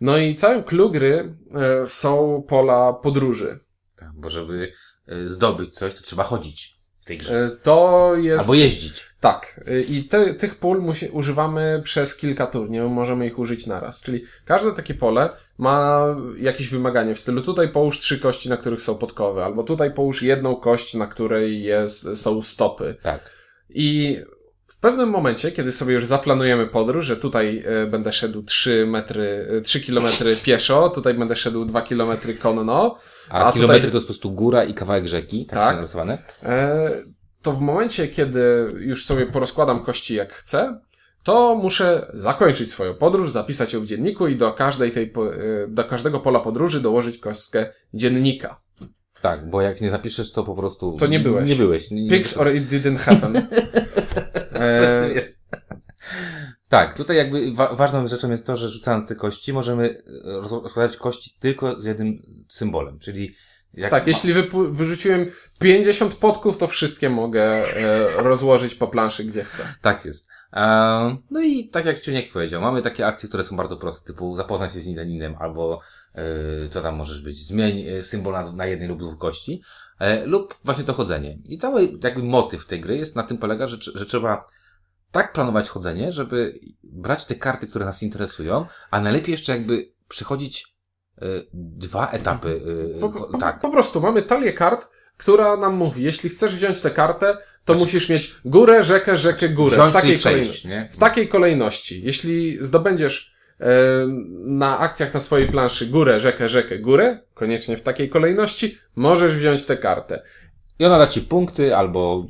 No 0.00 0.18
i 0.18 0.34
całym 0.34 0.62
clue 0.62 0.90
gry 0.90 1.36
e, 1.54 1.86
są 1.86 2.44
pola 2.48 2.92
podróży. 2.92 3.58
Tak, 3.96 4.10
bo 4.14 4.28
żeby 4.28 4.72
y, 5.12 5.28
zdobyć 5.28 5.74
coś, 5.74 5.94
to 5.94 6.02
trzeba 6.02 6.22
chodzić 6.22 6.73
w 7.04 7.06
tej 7.06 7.18
grze. 7.18 7.44
E, 7.44 7.50
To 7.50 8.12
jest... 8.16 8.40
Albo 8.40 8.54
jeździć. 8.54 9.04
Tak. 9.20 9.60
y, 9.68 9.82
I 9.82 10.04
te, 10.04 10.34
tych 10.34 10.54
pól 10.54 10.82
musi, 10.82 11.08
używamy 11.08 11.80
przez 11.84 12.16
kilka 12.16 12.46
tur, 12.46 12.70
nie 12.70 12.82
możemy 12.82 13.26
ich 13.26 13.38
użyć 13.38 13.66
naraz. 13.66 14.02
Czyli 14.02 14.24
każde 14.44 14.72
takie 14.72 14.94
pole 14.94 15.30
ma 15.58 16.06
jakieś 16.38 16.68
wymaganie 16.68 17.14
w 17.14 17.18
stylu 17.18 17.42
tutaj 17.42 17.68
połóż 17.68 17.98
trzy 17.98 18.18
kości, 18.18 18.48
na 18.48 18.56
których 18.56 18.82
są 18.82 18.94
podkowy, 18.94 19.44
albo 19.44 19.62
tutaj 19.62 19.94
połóż 19.94 20.22
jedną 20.22 20.56
kość, 20.56 20.94
na 20.94 21.06
której 21.06 21.62
jest, 21.62 22.16
są 22.16 22.42
stopy. 22.42 22.96
Tak. 23.02 23.30
I 23.70 24.18
w 24.66 24.78
pewnym 24.78 25.08
momencie, 25.08 25.52
kiedy 25.52 25.72
sobie 25.72 25.94
już 25.94 26.06
zaplanujemy 26.06 26.66
podróż, 26.66 27.06
że 27.06 27.16
tutaj 27.16 27.64
e, 27.66 27.86
będę 27.86 28.12
szedł 28.12 28.42
3 28.42 28.86
metry, 28.86 29.48
e, 29.58 29.60
3 29.60 29.80
kilometry 29.80 30.36
pieszo, 30.44 30.88
tutaj 30.88 31.14
będę 31.14 31.36
szedł 31.36 31.64
2 31.64 31.82
kilometry 31.82 32.34
konno, 32.34 32.98
A, 33.28 33.44
A 33.48 33.52
kilometry 33.52 33.80
tutaj- 33.80 33.90
to 33.90 33.96
jest 33.96 34.06
po 34.06 34.12
prostu 34.12 34.30
góra 34.32 34.64
i 34.64 34.74
kawałek 34.74 35.06
rzeki, 35.06 35.46
tak, 35.46 35.58
Tak. 35.58 35.80
nazywane. 35.80 36.18
E, 36.42 36.90
to 37.42 37.52
w 37.52 37.60
momencie, 37.60 38.08
kiedy 38.08 38.72
już 38.80 39.04
sobie 39.06 39.26
porozkładam 39.26 39.84
kości 39.84 40.14
jak 40.14 40.32
chcę, 40.32 40.80
to 41.24 41.54
muszę 41.54 42.06
zakończyć 42.12 42.70
swoją 42.70 42.94
podróż, 42.94 43.30
zapisać 43.30 43.72
ją 43.72 43.80
w 43.80 43.86
dzienniku 43.86 44.28
i 44.28 44.36
do 44.36 44.52
każdej 44.52 44.90
tej, 44.90 45.04
e, 45.04 45.68
do 45.68 45.84
każdego 45.84 46.20
pola 46.20 46.40
podróży 46.40 46.80
dołożyć 46.80 47.18
kostkę 47.18 47.66
dziennika. 47.94 48.60
Tak, 49.20 49.50
bo 49.50 49.62
jak 49.62 49.80
nie 49.80 49.90
zapiszesz, 49.90 50.30
to 50.32 50.44
po 50.44 50.54
prostu... 50.54 50.94
To 50.98 51.06
nie 51.06 51.20
byłeś. 51.20 51.48
Nie 51.48 51.56
byłeś. 51.56 51.90
Nie, 51.90 52.08
Pigs 52.10 52.36
or 52.38 52.54
it 52.54 52.68
didn't 52.68 52.96
happen. 52.98 53.34
E. 56.74 56.86
Tak, 56.86 56.94
tutaj 56.94 57.16
jakby 57.16 57.52
wa- 57.52 57.74
ważną 57.74 58.08
rzeczą 58.08 58.30
jest 58.30 58.46
to, 58.46 58.56
że 58.56 58.68
rzucając 58.68 59.06
te 59.06 59.14
kości, 59.14 59.52
możemy 59.52 59.90
e, 59.90 60.40
roz- 60.40 60.62
rozkładać 60.62 60.96
kości 60.96 61.36
tylko 61.38 61.80
z 61.80 61.84
jednym 61.84 62.22
symbolem, 62.48 62.98
czyli 62.98 63.34
jak 63.74 63.90
tak, 63.90 64.06
jeśli 64.06 64.34
wypu- 64.34 64.72
wyrzuciłem 64.72 65.26
50 65.58 66.14
podków, 66.14 66.56
to 66.56 66.66
wszystkie 66.66 67.10
mogę 67.10 67.42
e, 67.42 68.06
rozłożyć 68.22 68.74
po 68.74 68.88
planszy, 68.88 69.24
gdzie 69.24 69.44
chcę. 69.44 69.74
Tak 69.80 70.04
jest. 70.04 70.28
Ehm, 70.52 71.16
No 71.30 71.40
i 71.40 71.68
tak 71.68 71.84
jak 71.84 72.00
Ciuniek 72.00 72.32
powiedział, 72.32 72.62
mamy 72.62 72.82
takie 72.82 73.06
akcje, 73.06 73.28
które 73.28 73.44
są 73.44 73.56
bardzo 73.56 73.76
proste, 73.76 74.06
typu 74.06 74.36
zapoznaj 74.36 74.70
się 74.70 74.80
z 74.80 74.86
innym, 74.86 75.36
albo 75.38 75.80
yy, 76.14 76.68
co 76.68 76.80
tam 76.80 76.96
możesz 76.96 77.22
być, 77.22 77.46
zmień 77.46 77.86
e, 77.88 78.02
symbol 78.02 78.32
na, 78.32 78.52
na 78.52 78.66
jednej 78.66 78.88
lub 78.88 78.98
dwóch 78.98 79.18
kości, 79.18 79.62
e, 79.98 80.26
lub 80.26 80.54
właśnie 80.64 80.84
to 80.84 80.92
chodzenie. 80.92 81.38
I 81.48 81.58
cały 81.58 81.98
jakby 82.04 82.22
motyw 82.22 82.66
tej 82.66 82.80
gry 82.80 82.96
jest 82.96 83.16
na 83.16 83.22
tym 83.22 83.38
polega, 83.38 83.66
że, 83.66 83.76
że 83.94 84.06
trzeba 84.06 84.46
tak 85.14 85.32
planować 85.32 85.68
chodzenie, 85.68 86.12
żeby 86.12 86.60
brać 86.82 87.24
te 87.24 87.34
karty, 87.34 87.66
które 87.66 87.84
nas 87.84 88.02
interesują, 88.02 88.66
a 88.90 89.00
najlepiej 89.00 89.32
jeszcze 89.32 89.52
jakby 89.52 89.92
przychodzić 90.08 90.76
e, 91.22 91.26
dwa 91.54 92.10
etapy. 92.10 92.60
e, 92.96 93.00
Po, 93.00 93.08
cho- 93.08 93.30
po, 93.32 93.38
tak, 93.38 93.58
po 93.60 93.70
prostu 93.70 94.00
mamy 94.00 94.22
talię 94.22 94.52
kart, 94.52 94.88
która 95.16 95.56
nam 95.56 95.74
mówi, 95.74 96.02
jeśli 96.02 96.30
chcesz 96.30 96.54
wziąć 96.54 96.80
tę 96.80 96.90
kartę, 96.90 97.36
to 97.64 97.72
Znaczy- 97.72 97.80
musisz 97.84 98.08
mieć 98.08 98.34
górę, 98.44 98.82
rzekę, 98.82 99.16
rzekę, 99.16 99.48
górę. 99.48 99.76
W 99.90 99.92
takiej, 99.92 100.16
przejść, 100.16 100.22
kolejności, 100.24 100.68
w 100.90 100.96
takiej 100.96 101.28
kolejności. 101.28 102.02
Jeśli 102.04 102.64
zdobędziesz 102.64 103.34
e, 103.60 103.66
na 104.44 104.78
akcjach 104.78 105.14
na 105.14 105.20
swojej 105.20 105.48
planszy 105.48 105.86
górę, 105.86 106.20
rzekę, 106.20 106.48
rzekę, 106.48 106.78
górę, 106.78 107.18
koniecznie 107.34 107.76
w 107.76 107.82
takiej 107.82 108.08
kolejności, 108.08 108.78
możesz 108.96 109.34
wziąć 109.36 109.62
tę 109.62 109.76
kartę. 109.76 110.22
I 110.78 110.84
ona 110.84 110.98
da 110.98 111.06
ci 111.06 111.20
punkty, 111.20 111.76
albo 111.76 112.26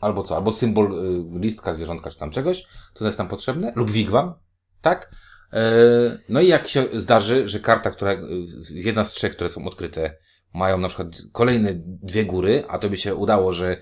albo 0.00 0.22
co, 0.22 0.36
albo 0.36 0.52
symbol 0.52 0.92
y, 0.92 1.40
listka, 1.40 1.74
zwierzątka, 1.74 2.10
czy 2.10 2.18
tam 2.18 2.30
czegoś, 2.30 2.64
co 2.94 3.06
jest 3.06 3.18
tam 3.18 3.28
potrzebne, 3.28 3.72
lub 3.76 3.90
wigwam, 3.90 4.34
tak? 4.80 5.10
E, 5.52 5.72
no 6.28 6.40
i 6.40 6.48
jak 6.48 6.68
się 6.68 6.84
zdarzy, 6.92 7.48
że 7.48 7.60
karta, 7.60 7.90
która, 7.90 8.12
y, 8.12 8.18
jedna 8.74 9.04
z 9.04 9.12
trzech, 9.12 9.32
które 9.32 9.50
są 9.50 9.66
odkryte, 9.66 10.16
mają 10.54 10.78
na 10.78 10.88
przykład 10.88 11.08
kolejne 11.32 11.70
dwie 11.84 12.24
góry, 12.24 12.64
a 12.68 12.78
to 12.78 12.90
by 12.90 12.96
się 12.96 13.14
udało, 13.14 13.52
że 13.52 13.76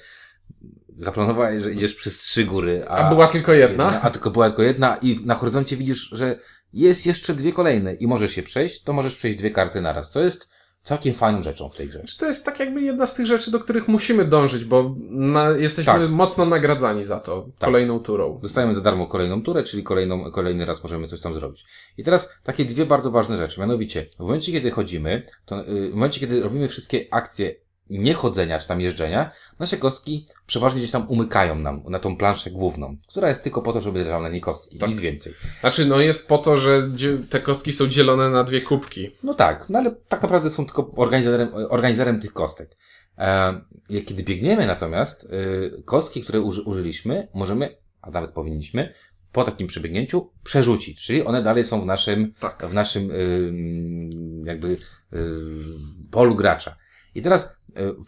zaplanowałeś, 0.99 1.63
że 1.63 1.73
idziesz 1.73 1.95
przez 1.95 2.19
trzy 2.19 2.45
góry, 2.45 2.85
a, 2.89 2.97
A 2.97 3.11
była 3.11 3.27
tylko 3.27 3.53
jedna? 3.53 4.01
a 4.03 4.11
tylko 4.11 4.31
była 4.31 4.47
tylko 4.47 4.63
jedna 4.63 4.97
i 4.97 5.21
na 5.25 5.35
horyzoncie 5.35 5.77
widzisz, 5.77 6.11
że 6.13 6.39
jest 6.73 7.07
jeszcze 7.07 7.35
dwie 7.35 7.53
kolejne 7.53 7.95
i 7.95 8.07
możesz 8.07 8.37
je 8.37 8.43
przejść, 8.43 8.83
to 8.83 8.93
możesz 8.93 9.17
przejść 9.17 9.39
dwie 9.39 9.51
karty 9.51 9.81
naraz. 9.81 10.11
To 10.11 10.21
jest 10.21 10.49
całkiem 10.87 11.15
fajną 11.15 11.43
rzeczą 11.43 11.69
w 11.69 11.77
tej 11.77 11.89
grze. 11.89 12.03
Czy 12.05 12.19
to 12.19 12.27
jest 12.27 12.45
tak 12.45 12.61
jakby 12.61 12.83
jedna 12.83 13.07
z 13.07 13.15
tych 13.15 13.27
rzeczy, 13.27 13.51
do 13.51 13.61
których 13.61 13.89
musimy 13.89 14.25
dążyć, 14.25 14.65
bo 14.65 14.95
na, 15.11 15.51
jesteśmy 15.51 15.93
Tak. 15.93 16.11
mocno 16.11 16.45
nagradzani 16.45 17.05
za 17.05 17.21
to 17.21 17.47
kolejną 17.59 18.01
turą. 18.01 18.39
Dostajemy 18.43 18.75
za 18.75 18.81
darmo 18.81 19.07
kolejną 19.07 19.43
turę, 19.43 19.63
czyli 19.63 19.83
kolejną, 19.83 20.31
kolejny 20.31 20.65
raz 20.67 20.83
możemy 20.83 21.07
coś 21.07 21.21
tam 21.21 21.35
zrobić. 21.35 21.65
I 21.99 22.05
teraz 22.05 22.31
takie 22.45 22.65
dwie 22.65 22.87
bardzo 22.87 23.11
ważne 23.11 23.37
rzeczy. 23.37 23.61
Mianowicie, 23.61 24.07
w 24.17 24.21
momencie, 24.21 24.53
kiedy 24.53 24.71
chodzimy, 24.71 25.23
to 25.47 25.69
y, 25.69 25.91
w 25.91 25.95
momencie, 25.95 26.21
kiedy 26.21 26.43
robimy 26.43 26.69
wszystkie 26.69 27.07
akcje 27.11 27.55
niechodzenia 27.91 28.59
czy 28.59 28.69
tam 28.69 28.81
jeżdżenia, 28.81 29.31
nasze 29.59 29.77
kostki 29.77 30.27
przeważnie 30.47 30.79
gdzieś 30.81 30.91
tam 30.91 31.09
umykają 31.09 31.55
nam 31.55 31.83
na 31.89 31.99
tą 31.99 32.17
planszę 32.17 32.51
główną, 32.51 32.97
która 33.09 33.29
jest 33.29 33.43
tylko 33.43 33.63
po 33.63 33.73
to, 33.73 33.81
żeby 33.81 33.99
leżały 33.99 34.23
na 34.23 34.29
niej 34.29 34.41
kostki, 34.41 34.79
Tak. 34.79 34.91
nic 34.91 35.01
więcej. 35.01 35.33
Znaczy, 35.61 35.87
no 35.87 36.01
jest 36.01 36.29
po 36.29 36.39
to, 36.39 36.57
że 36.57 36.89
te 37.31 37.41
kostki 37.41 37.73
są 37.73 37.87
dzielone 37.87 38.31
na 38.31 38.45
dwie 38.45 38.61
kubki. 38.61 39.11
No 39.23 39.35
tak, 39.35 39.69
no 39.69 39.79
ale 39.79 39.91
tak 40.09 40.23
naprawdę 40.23 40.51
są 40.51 40.65
tylko 40.65 40.91
organizerem, 40.97 41.49
organizerem 41.55 42.21
tych 42.21 42.33
kostek. 42.33 42.77
E, 43.19 43.61
kiedy 44.07 44.23
biegniemy 44.23 44.67
natomiast, 44.67 45.25
y, 45.25 45.83
kostki, 45.85 46.23
które 46.23 46.41
uży, 46.41 46.63
użyliśmy, 46.63 47.29
możemy, 47.35 47.77
a 48.03 48.11
nawet 48.11 48.31
powinniśmy, 48.33 48.93
po 49.33 49.45
takim 49.45 49.67
przebiegnięciu 49.67 50.31
przerzucić, 50.45 51.03
czyli 51.03 51.25
one 51.25 51.43
dalej 51.43 51.65
są 51.65 51.81
w 51.81 51.87
naszym, 51.87 52.33
Tak. 52.41 52.67
w 52.67 52.75
naszym 52.75 53.11
ym, 53.11 54.43
jakby 54.47 54.69
y, 54.69 54.79
polu 56.11 56.35
gracza. 56.35 56.77
I 57.15 57.23
teraz 57.23 57.45
y, 57.45 57.56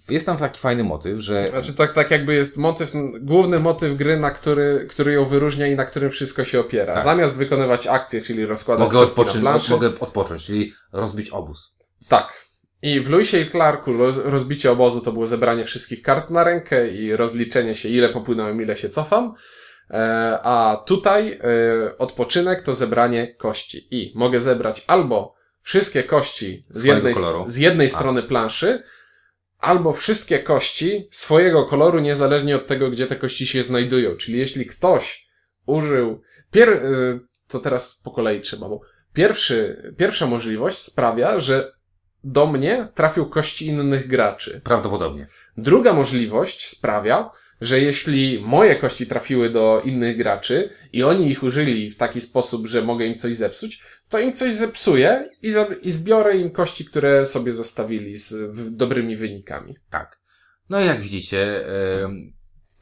jest 0.09 0.27
tam 0.27 0.37
taki 0.37 0.61
fajny 0.61 0.85
motyw, 0.85 1.21
że 1.21 1.49
Znaczy, 1.51 1.75
tak, 1.75 1.93
tak 1.93 2.11
jakby 2.11 2.35
jest 2.35 2.57
motyw, 2.57 2.93
główny 3.21 3.61
motyw 3.61 3.97
gry, 3.97 4.21
na 4.21 4.31
który, 4.31 4.87
który 4.91 5.13
ją 5.13 5.25
wyróżnia 5.25 5.67
i 5.67 5.77
na 5.77 5.85
którym 5.85 6.11
wszystko 6.11 6.45
się 6.45 6.61
opiera. 6.61 6.93
Tak. 6.93 7.03
Zamiast 7.03 7.37
wykonywać 7.37 7.87
akcje, 7.87 8.21
czyli 8.21 8.47
rozkładać 8.47 8.85
mogę, 8.85 9.07
odpoczyn- 9.07 9.41
planszy, 9.41 9.71
mogę 9.71 9.87
odpocząć, 10.01 10.45
czyli 10.45 10.73
rozbić 10.93 11.31
obóz. 11.31 11.75
Tak. 12.09 12.49
I 12.83 13.01
w 13.01 13.11
Lewisie 13.11 13.41
i 13.41 13.51
Clarku 13.51 13.93
roz, 13.93 14.17
rozbicie 14.25 14.71
obozu 14.71 15.01
to 15.01 15.13
było 15.13 15.27
zebranie 15.27 15.65
wszystkich 15.65 16.03
kart 16.03 16.31
na 16.31 16.45
rękę 16.45 16.89
i 16.89 17.17
rozliczenie 17.17 17.75
się, 17.75 17.89
ile 17.89 18.09
popłynąłem, 18.09 18.63
ile 18.63 18.77
się 18.77 18.89
cofam. 18.89 19.35
E, 19.91 20.39
a 20.43 20.83
tutaj 20.87 21.33
e, 21.33 21.99
odpoczynek 21.99 22.63
to 22.63 22.75
zebranie 22.75 23.35
kości. 23.35 23.89
I 23.91 24.13
mogę 24.15 24.41
zebrać 24.41 24.85
albo 24.87 25.35
wszystkie 25.63 26.03
kości 26.03 26.67
z 26.69 26.85
jednej, 26.85 27.15
z 27.47 27.57
jednej 27.57 27.87
A. 27.87 27.91
strony 27.91 28.23
planszy, 28.23 28.83
albo 29.59 29.93
wszystkie 29.93 30.38
kości 30.38 31.09
swojego 31.11 31.65
koloru, 31.65 32.00
niezależnie 32.00 32.57
od 32.57 32.67
tego, 32.67 32.91
gdzie 32.91 33.07
te 33.07 33.17
kości 33.17 33.47
się 33.47 33.62
znajdują. 33.62 34.17
Czyli 34.17 34.38
jeśli 34.38 34.67
ktoś 34.67 35.29
użył. 35.67 36.23
Pier, 36.50 36.69
y, 36.69 37.21
to 37.49 37.59
teraz 37.59 38.00
po 38.05 38.11
kolei 38.11 38.41
trzeba, 38.41 38.69
bo 38.69 38.81
pierwszy, 39.15 39.83
pierwsza 39.97 40.27
możliwość 40.27 40.79
sprawia, 40.79 41.38
że 41.38 41.73
do 42.25 42.47
mnie 42.47 42.88
trafią 42.95 43.25
kości 43.25 43.67
innych 43.67 44.07
graczy. 44.07 44.61
Prawdopodobnie. 44.65 45.27
Druga 45.57 45.93
możliwość 45.93 46.69
sprawia, 46.69 47.31
że 47.61 47.81
jeśli 47.81 48.41
moje 48.41 48.77
kości 48.77 49.07
trafiły 49.07 49.50
do 49.50 49.83
innych 49.85 50.17
graczy 50.17 50.71
i 50.93 51.03
oni 51.03 51.31
ich 51.31 51.43
użyli 51.43 51.91
w 51.91 51.97
taki 51.97 52.21
sposób, 52.21 52.67
że 52.67 52.83
mogę 52.83 53.07
im 53.07 53.19
coś 53.19 53.37
zepsuć, 53.37 53.83
to 54.09 54.19
im 54.19 54.33
coś 54.33 54.55
zepsuję 54.55 55.21
i, 55.43 55.53
i 55.83 55.91
zbiorę 55.91 56.37
im 56.37 56.50
kości, 56.50 56.85
które 56.85 57.27
sobie 57.27 57.53
zostawili 57.53 58.17
z 58.17 58.35
dobrymi 58.77 59.17
wynikami. 59.17 59.77
Tak. 59.91 60.21
No 60.71 60.81
i 60.81 60.87
jak 60.87 61.00
widzicie, 61.00 61.65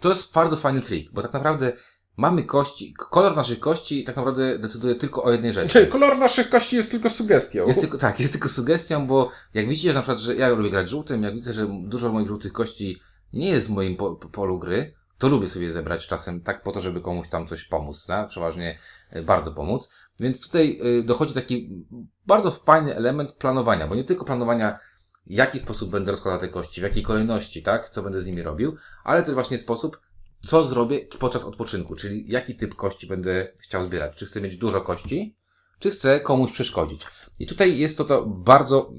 to 0.00 0.08
jest 0.08 0.32
bardzo 0.32 0.56
fajny 0.56 0.80
trik, 0.80 1.12
bo 1.12 1.22
tak 1.22 1.32
naprawdę 1.32 1.72
mamy 2.16 2.44
kości, 2.44 2.94
kolor 3.10 3.36
naszych 3.36 3.60
kości 3.60 4.04
tak 4.04 4.16
naprawdę 4.16 4.58
decyduje 4.58 4.94
tylko 4.94 5.24
o 5.24 5.32
jednej 5.32 5.52
rzeczy. 5.52 5.86
Kolor 5.92 6.18
naszych 6.18 6.50
kości 6.50 6.76
jest 6.76 6.90
tylko 6.90 7.10
sugestią. 7.10 7.66
Jest 7.66 7.80
tylko, 7.80 7.98
tak, 7.98 8.20
jest 8.20 8.32
tylko 8.32 8.48
sugestią, 8.48 9.06
bo 9.06 9.30
jak 9.54 9.68
widzicie, 9.68 9.88
że 9.88 9.94
na 9.94 10.02
przykład, 10.02 10.20
że 10.20 10.36
ja 10.36 10.48
lubię 10.48 10.70
grać 10.70 10.88
żółtym, 10.88 11.22
jak 11.22 11.34
widzę, 11.34 11.52
że 11.52 11.66
dużo 11.82 12.12
moich 12.12 12.28
żółtych 12.28 12.52
kości 12.52 13.00
nie 13.32 13.48
jest 13.48 13.66
w 13.66 13.70
moim 13.70 13.96
po, 13.96 14.16
po, 14.16 14.28
polu 14.28 14.58
gry, 14.58 14.94
to 15.18 15.28
lubię 15.28 15.48
sobie 15.48 15.70
zebrać 15.70 16.06
czasem 16.06 16.40
tak 16.40 16.62
po 16.62 16.72
to, 16.72 16.80
żeby 16.80 17.00
komuś 17.00 17.28
tam 17.28 17.46
coś 17.46 17.64
pomóc, 17.64 18.06
tak? 18.06 18.28
przeważnie 18.28 18.78
e, 19.10 19.22
bardzo 19.22 19.52
pomóc. 19.52 19.90
Więc 20.20 20.40
tutaj 20.40 20.80
y, 20.98 21.02
dochodzi 21.02 21.34
taki 21.34 21.84
bardzo 22.26 22.50
fajny 22.50 22.96
element 22.96 23.32
planowania, 23.32 23.86
bo 23.86 23.94
nie 23.94 24.04
tylko 24.04 24.24
planowania, 24.24 24.78
w 25.26 25.32
jaki 25.32 25.58
sposób 25.58 25.90
będę 25.90 26.10
rozkładał 26.12 26.40
te 26.40 26.48
kości, 26.48 26.80
w 26.80 26.84
jakiej 26.84 27.02
kolejności, 27.02 27.62
tak, 27.62 27.90
co 27.90 28.02
będę 28.02 28.20
z 28.20 28.26
nimi 28.26 28.42
robił, 28.42 28.76
ale 29.04 29.22
też 29.22 29.34
właśnie 29.34 29.58
sposób, 29.58 30.00
co 30.46 30.64
zrobię 30.64 31.00
podczas 31.18 31.44
odpoczynku, 31.44 31.96
czyli 31.96 32.24
jaki 32.28 32.56
typ 32.56 32.74
kości 32.74 33.06
będę 33.06 33.52
chciał 33.62 33.84
zbierać. 33.84 34.16
Czy 34.16 34.26
chcę 34.26 34.40
mieć 34.40 34.56
dużo 34.56 34.80
kości, 34.80 35.36
czy 35.78 35.90
chcę 35.90 36.20
komuś 36.20 36.52
przeszkodzić. 36.52 37.02
I 37.38 37.46
tutaj 37.46 37.78
jest 37.78 37.98
to, 37.98 38.04
to 38.04 38.26
bardzo, 38.26 38.92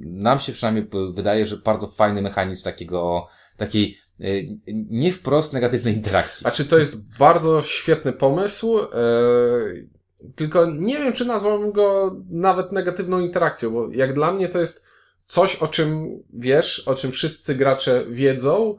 nam 0.00 0.38
się 0.38 0.52
przynajmniej 0.52 0.88
wydaje, 1.12 1.46
że 1.46 1.56
bardzo 1.56 1.86
fajny 1.86 2.22
mechanizm 2.22 2.64
takiego, 2.64 3.26
takiej 3.56 3.98
y, 4.20 4.48
nie 4.90 5.12
wprost 5.12 5.52
negatywnej 5.52 5.94
interakcji. 5.94 6.40
Znaczy, 6.40 6.64
to 6.64 6.78
jest 6.78 7.18
bardzo 7.18 7.62
świetny 7.62 8.12
pomysł, 8.12 8.78
e, 8.78 8.88
tylko 10.36 10.66
nie 10.66 10.98
wiem, 10.98 11.12
czy 11.12 11.24
nazwałbym 11.24 11.72
go 11.72 12.16
nawet 12.30 12.72
negatywną 12.72 13.20
interakcją, 13.20 13.70
bo 13.70 13.88
jak 13.92 14.12
dla 14.12 14.32
mnie 14.32 14.48
to 14.48 14.58
jest 14.60 14.86
coś, 15.26 15.56
o 15.56 15.66
czym 15.66 16.06
wiesz, 16.32 16.82
o 16.86 16.94
czym 16.94 17.12
wszyscy 17.12 17.54
gracze 17.54 18.04
wiedzą 18.08 18.76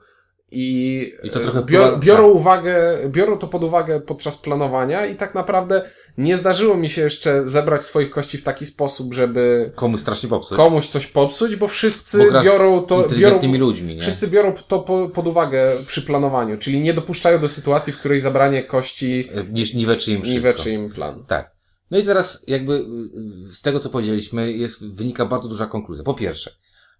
i, 0.56 0.98
I 1.24 1.30
e, 1.30 1.64
bior, 1.66 2.00
biorą 2.00 2.28
uwagę, 2.28 2.98
biorą 3.08 3.38
to 3.38 3.48
pod 3.48 3.64
uwagę 3.64 4.00
podczas 4.00 4.38
planowania 4.38 5.06
i 5.06 5.16
tak 5.16 5.36
naprawdę 5.36 5.90
nie 6.18 6.36
zdarzyło 6.36 6.78
mi 6.78 6.90
się 6.90 7.02
jeszcze 7.02 7.48
zebrać 7.48 7.84
swoich 7.84 8.10
kości 8.10 8.38
w 8.38 8.44
taki 8.44 8.66
sposób, 8.66 9.14
żeby 9.14 9.72
Komuś 9.76 10.02
strasznie 10.02 10.30
popsuć. 10.30 10.58
komuś 10.58 10.88
coś 10.88 11.08
popsuć, 11.08 11.56
bo 11.56 11.68
wszyscy 11.68 12.32
bo 12.32 12.42
biorą 12.42 12.82
to, 12.82 13.08
biorą, 13.10 13.40
ludźmi, 13.58 13.96
nie? 13.96 14.02
Wszyscy 14.02 14.28
biorą 14.28 14.54
to 14.68 14.80
po, 14.80 15.10
pod 15.10 15.28
uwagę 15.28 15.72
przy 15.88 16.02
planowaniu, 16.02 16.58
czyli 16.58 16.82
nie 16.82 16.94
dopuszczają 16.94 17.40
do 17.40 17.50
sytuacji, 17.50 17.94
w 17.94 18.00
której 18.00 18.20
zabranie 18.20 18.64
kości 18.64 19.30
Niż 19.52 19.74
niweczy 19.74 20.12
im 20.12 20.22
wszystko. 20.22 20.40
niweczy 20.40 20.72
im 20.72 20.90
plan. 20.90 21.26
Tak. 21.28 21.56
No 21.92 21.98
i 21.98 22.04
teraz 22.04 22.44
jakby 22.48 22.74
y, 22.74 23.54
z 23.54 23.62
tego, 23.62 23.80
co 23.80 23.90
powiedzieliśmy, 23.90 24.52
jest, 24.52 24.96
wynika 24.96 25.26
bardzo 25.26 25.50
duża 25.50 25.68
konkluzja. 25.68 26.04
Po 26.04 26.14
pierwsze, 26.14 26.52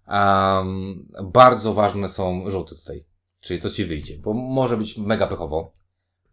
um, 0.08 1.08
bardzo 1.24 1.74
ważne 1.74 2.08
są 2.08 2.50
rzuty 2.50 2.74
tutaj. 2.76 3.04
Czyli 3.46 3.60
to 3.60 3.70
ci 3.70 3.84
wyjdzie, 3.84 4.18
bo 4.18 4.34
może 4.34 4.76
być 4.76 4.98
mega 4.98 5.26
pechowo. 5.26 5.72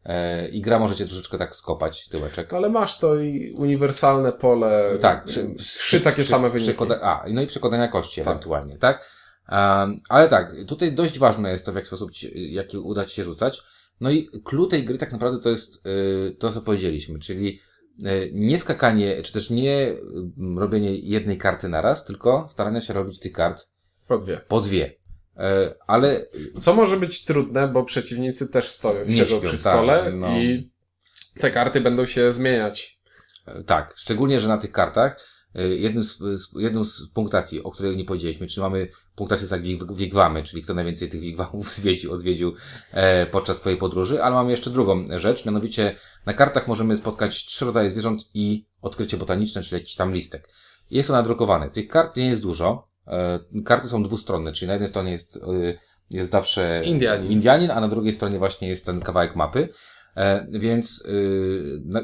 E, 0.06 0.48
I 0.50 0.62
gra 0.62 0.80
możecie 0.80 1.06
troszeczkę 1.06 1.38
tak 1.38 1.56
skopać 1.56 2.08
tyłeczek. 2.10 2.52
No 2.52 2.58
ale 2.58 2.70
masz 2.70 3.00
to 3.00 3.16
i 3.20 3.54
uniwersalne 3.58 4.32
pole, 4.32 4.98
Tak, 5.02 5.24
przy, 5.26 5.46
przy- 5.58 5.80
trzy 5.80 6.02
takie 6.02 6.22
przy- 6.22 6.32
same 6.32 6.50
wyniki. 6.50 6.72
Przekłada- 6.74 7.00
a, 7.02 7.26
no 7.30 7.42
i 7.42 7.48
przekładania 7.48 7.88
kości 7.88 8.22
Tak. 8.22 8.28
ewentualnie, 8.28 8.78
tak? 8.78 9.10
Um, 9.52 9.98
ale 10.10 10.28
tak, 10.28 10.56
tutaj 10.68 10.94
dość 10.96 11.20
ważne 11.20 11.52
jest 11.52 11.66
to, 11.66 11.72
w 11.72 11.76
jaki 11.76 11.88
sposób 11.88 12.12
ci, 12.12 12.54
jaki 12.54 12.78
uda 12.78 13.06
ci 13.06 13.16
się 13.16 13.24
rzucać. 13.24 13.62
No 14.02 14.12
i 14.12 14.28
clue 14.46 14.68
tej 14.68 14.86
gry 14.86 14.98
tak 14.98 15.12
naprawdę 15.12 15.40
to 15.40 15.50
jest 15.50 15.88
y, 15.88 16.36
to, 16.40 16.52
co 16.52 16.62
powiedzieliśmy, 16.62 17.20
czyli 17.20 17.60
y, 18.06 18.32
nie 18.34 18.58
skakanie, 18.58 19.22
czy 19.24 19.34
też 19.34 19.50
nie 19.50 19.88
y, 19.88 20.00
robienie 20.58 20.98
jednej 20.98 21.38
karty 21.38 21.70
naraz, 21.70 22.06
tylko 22.06 22.46
staranie 22.50 22.82
się 22.82 22.94
robić 22.94 23.20
tych 23.20 23.32
kart 23.32 23.70
Po 24.08 24.18
dwie. 24.18 24.42
po 24.48 24.62
dwie. 24.62 24.96
E, 25.38 25.76
ale 25.88 26.26
Co 26.60 26.74
może 26.74 26.98
być 26.98 27.26
trudne, 27.26 27.68
bo 27.68 27.84
przeciwnicy 27.84 28.48
też 28.48 28.66
stoją, 28.72 29.06
Nie 29.06 29.12
siedzą 29.16 29.38
śpią, 29.38 29.40
przy 29.40 29.64
tak, 29.64 29.74
stole 29.74 30.12
no. 30.12 30.28
i 30.38 30.72
te 31.40 31.52
karty 31.52 31.82
będą 31.82 32.06
się 32.06 32.32
zmieniać. 32.32 33.00
E, 33.48 33.64
Tak, 33.64 33.94
szczególnie, 33.98 34.40
że 34.40 34.48
na 34.48 34.58
tych 34.58 34.72
kartach 34.72 35.20
e, 35.56 35.68
jednym 35.68 36.04
z, 36.04 36.20
jedną 36.56 36.84
z 36.86 37.08
punktacji, 37.14 37.64
o 37.64 37.72
której 37.72 37.98
nie 37.98 38.06
powiedzieliśmy, 38.06 38.48
czyli 38.48 38.62
mamy 38.62 38.88
punktację 39.16 39.48
tak 39.48 39.64
wig- 39.64 39.96
wigwamy, 39.96 40.44
czyli 40.44 40.64
kto 40.64 40.74
najwięcej 40.74 41.10
tych 41.10 41.22
wigwamów 41.22 41.70
zwiedził, 41.76 42.14
odwiedził 42.14 42.54
e, 42.92 43.26
podczas 43.26 43.58
swojej 43.58 43.78
podróży, 43.78 44.24
ale 44.24 44.36
mamy 44.36 44.52
jeszcze 44.52 44.70
drugą 44.70 45.06
rzecz, 45.18 45.46
mianowicie 45.46 45.96
na 46.26 46.34
kartach 46.34 46.68
możemy 46.68 46.96
spotkać 46.96 47.46
trzy 47.46 47.66
rodzaje 47.66 47.90
zwierząt 47.90 48.22
i 48.34 48.66
odkrycie 48.82 49.18
botaniczne, 49.18 49.64
czyli 49.64 49.80
jakiś 49.80 49.96
tam 49.96 50.14
listek. 50.14 50.50
Jest 50.92 51.08
to 51.08 51.14
nadrukowane. 51.14 51.70
Tych 51.70 51.88
kart 51.88 52.18
nie 52.18 52.28
jest 52.28 52.42
dużo. 52.42 52.93
E, 53.08 53.40
karty 53.66 53.88
są 53.88 54.04
dwustronne, 54.04 54.52
czyli 54.52 54.68
na 54.68 54.74
jednej 54.74 54.90
stronie 54.90 55.12
jest, 55.12 55.38
e, 55.38 55.40
jest 56.12 56.32
zawsze 56.32 56.82
Indianin. 56.86 57.32
Indianin, 57.32 57.72
a 57.72 57.82
na 57.82 57.88
drugiej 57.88 58.14
stronie 58.14 58.40
właśnie 58.40 58.68
jest 58.68 58.86
ten 58.86 59.00
kawałek 59.00 59.36
mapy. 59.36 59.70
E, 60.18 60.48
więc 60.52 61.04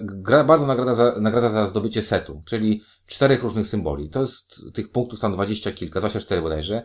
gra 0.02 0.44
bardzo 0.44 0.68
nagradza 0.68 0.94
za, 0.94 1.22
nagradza 1.22 1.50
za 1.50 1.68
zdobycie 1.68 2.02
setu, 2.02 2.44
czyli 2.46 2.82
czterech 3.06 3.44
różnych 3.44 3.68
symboli. 3.68 4.10
To 4.10 4.20
jest 4.20 4.62
tych 4.74 4.92
punktów 4.92 5.20
tam 5.20 5.34
dwadzieścia 5.34 5.72
kilka, 5.72 6.00
24 6.00 6.42
bodajże, 6.42 6.84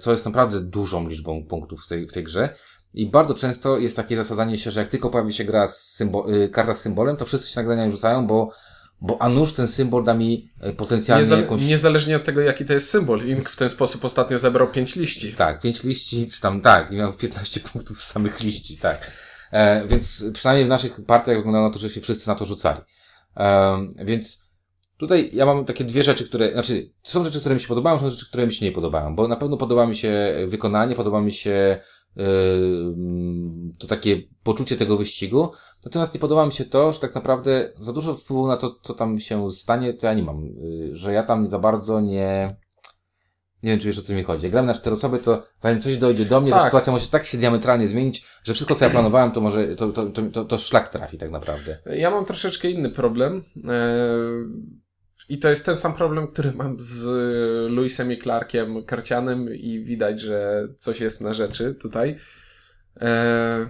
co 0.00 0.10
jest 0.10 0.24
naprawdę 0.24 0.60
dużą 0.60 1.08
liczbą 1.08 1.46
punktów 1.46 1.84
w 1.84 1.88
tej, 1.88 2.06
w 2.06 2.12
tej 2.12 2.24
grze. 2.24 2.54
I 2.94 3.10
bardzo 3.10 3.34
często 3.34 3.78
jest 3.78 3.96
takie 3.96 4.16
zasadzanie 4.16 4.58
się, 4.58 4.70
że 4.70 4.80
jak 4.80 4.88
tylko 4.88 5.10
pojawi 5.10 5.32
się 5.32 5.44
gra 5.44 5.66
z 5.66 6.00
symbo- 6.00 6.50
karta 6.50 6.74
z 6.74 6.80
symbolem, 6.80 7.16
to 7.16 7.24
wszyscy 7.26 7.48
się 7.48 7.60
nagrania 7.60 7.90
rzucają, 7.90 8.26
bo, 8.26 8.50
bo 9.00 9.22
a 9.22 9.28
nuż 9.28 9.52
ten 9.52 9.68
symbol 9.68 10.04
da 10.04 10.14
mi 10.14 10.50
y, 10.70 10.74
potencjalnie 10.74 11.24
Niezale- 11.24 11.40
jakąś... 11.40 11.62
Niezależnie 11.66 12.16
od 12.16 12.24
tego, 12.24 12.40
jaki 12.40 12.64
to 12.64 12.72
jest 12.72 12.90
symbol. 12.90 13.26
Ink 13.26 13.48
w 13.48 13.56
ten 13.56 13.68
sposób 13.68 14.04
ostatnio 14.04 14.38
zebrał 14.38 14.70
pięć 14.70 14.96
liści. 14.96 15.32
Tak, 15.32 15.60
pięć 15.60 15.82
liści, 15.82 16.30
czy 16.30 16.40
tam 16.40 16.60
tak, 16.60 16.90
i 16.92 16.94
miał 16.94 17.12
15 17.12 17.60
punktów 17.72 18.00
z 18.00 18.06
samych 18.06 18.40
liści, 18.40 18.76
tak. 18.76 19.10
E, 19.52 19.86
więc 19.86 20.24
przynajmniej 20.34 20.66
w 20.66 20.68
naszych 20.68 21.04
partiach 21.06 21.36
wyglądało 21.36 21.68
na 21.68 21.74
to, 21.74 21.78
że 21.78 21.90
się 21.90 22.00
wszyscy 22.00 22.28
na 22.28 22.34
to 22.34 22.44
rzucali. 22.44 22.80
E, 23.36 23.78
więc 24.04 24.50
tutaj 24.96 25.30
ja 25.32 25.46
mam 25.46 25.64
takie 25.64 25.84
dwie 25.84 26.04
rzeczy, 26.04 26.28
które, 26.28 26.52
znaczy, 26.52 26.90
są 27.02 27.24
rzeczy, 27.24 27.40
które 27.40 27.54
mi 27.54 27.60
się 27.60 27.68
podobają, 27.68 27.98
są 27.98 28.08
rzeczy, 28.08 28.28
które 28.28 28.46
mi 28.46 28.52
się 28.52 28.64
nie 28.64 28.72
podobają, 28.72 29.16
bo 29.16 29.28
na 29.28 29.36
pewno 29.36 29.56
podoba 29.56 29.86
mi 29.86 29.96
się 29.96 30.36
wykonanie, 30.46 30.94
podoba 30.94 31.20
mi 31.20 31.32
się 31.32 31.78
to 33.78 33.86
takie 33.86 34.22
poczucie 34.42 34.76
tego 34.76 34.96
wyścigu, 34.96 35.50
natomiast 35.84 36.14
nie 36.14 36.20
podoba 36.20 36.46
mi 36.46 36.52
się 36.52 36.64
to, 36.64 36.92
że 36.92 37.00
tak 37.00 37.14
naprawdę 37.14 37.72
za 37.78 37.92
dużo 37.92 38.14
wpływu 38.14 38.46
na 38.46 38.56
to, 38.56 38.76
co 38.82 38.94
tam 38.94 39.18
się 39.18 39.50
stanie, 39.50 39.94
to 39.94 40.06
ja 40.06 40.14
nie 40.14 40.22
mam, 40.22 40.44
yy, 40.46 40.94
że 40.94 41.12
ja 41.12 41.22
tam 41.22 41.50
za 41.50 41.58
bardzo 41.58 42.00
nie, 42.00 42.56
nie 43.62 43.70
wiem, 43.70 43.80
czy 43.80 43.86
wiesz 43.86 43.98
o 43.98 44.02
co 44.02 44.12
mi 44.12 44.22
chodzi. 44.22 44.42
Jak 44.42 44.52
gram 44.52 44.66
na 44.66 44.74
cztery 44.74 44.94
osoby, 44.94 45.18
to 45.18 45.42
zanim 45.62 45.80
coś 45.80 45.96
dojdzie 45.96 46.24
do 46.24 46.40
mnie, 46.40 46.50
to 46.50 46.56
Tak. 46.56 46.64
sytuacja 46.64 46.92
może 46.92 47.06
tak 47.06 47.26
się 47.26 47.38
diametralnie 47.38 47.88
zmienić, 47.88 48.26
że 48.44 48.54
wszystko, 48.54 48.74
co 48.74 48.84
ja 48.84 48.90
planowałem, 48.90 49.32
to 49.32 49.40
może, 49.40 49.76
to, 49.76 49.88
to, 49.88 50.06
to, 50.06 50.22
to, 50.22 50.44
to 50.44 50.58
szlak 50.58 50.88
trafi 50.88 51.18
tak 51.18 51.30
naprawdę. 51.30 51.78
Ja 51.86 52.10
mam 52.10 52.24
troszeczkę 52.24 52.70
inny 52.70 52.90
problem. 52.90 53.42
e, 53.68 53.74
I 55.28 55.38
to 55.38 55.48
jest 55.48 55.66
ten 55.66 55.74
sam 55.74 55.94
problem, 55.94 56.28
który 56.28 56.52
mam 56.52 56.76
z 56.78 57.06
Luisem 57.70 58.12
i 58.12 58.18
Clarkiem 58.18 58.84
Karcianem 58.84 59.54
i 59.54 59.80
widać, 59.80 60.20
że 60.20 60.68
coś 60.76 61.00
jest 61.00 61.20
na 61.20 61.32
rzeczy 61.32 61.74
tutaj. 61.74 62.16
E, 63.00 63.66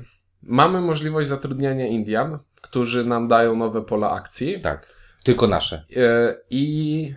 Mamy 0.46 0.80
możliwość 0.80 1.28
zatrudniania 1.28 1.86
Indian, 1.86 2.38
którzy 2.62 3.04
nam 3.04 3.28
dają 3.28 3.56
nowe 3.56 3.82
pola 3.82 4.10
akcji. 4.10 4.60
Tak. 4.60 4.86
Tylko 5.24 5.46
nasze. 5.46 5.84
E, 5.96 6.36
I, 6.50 7.14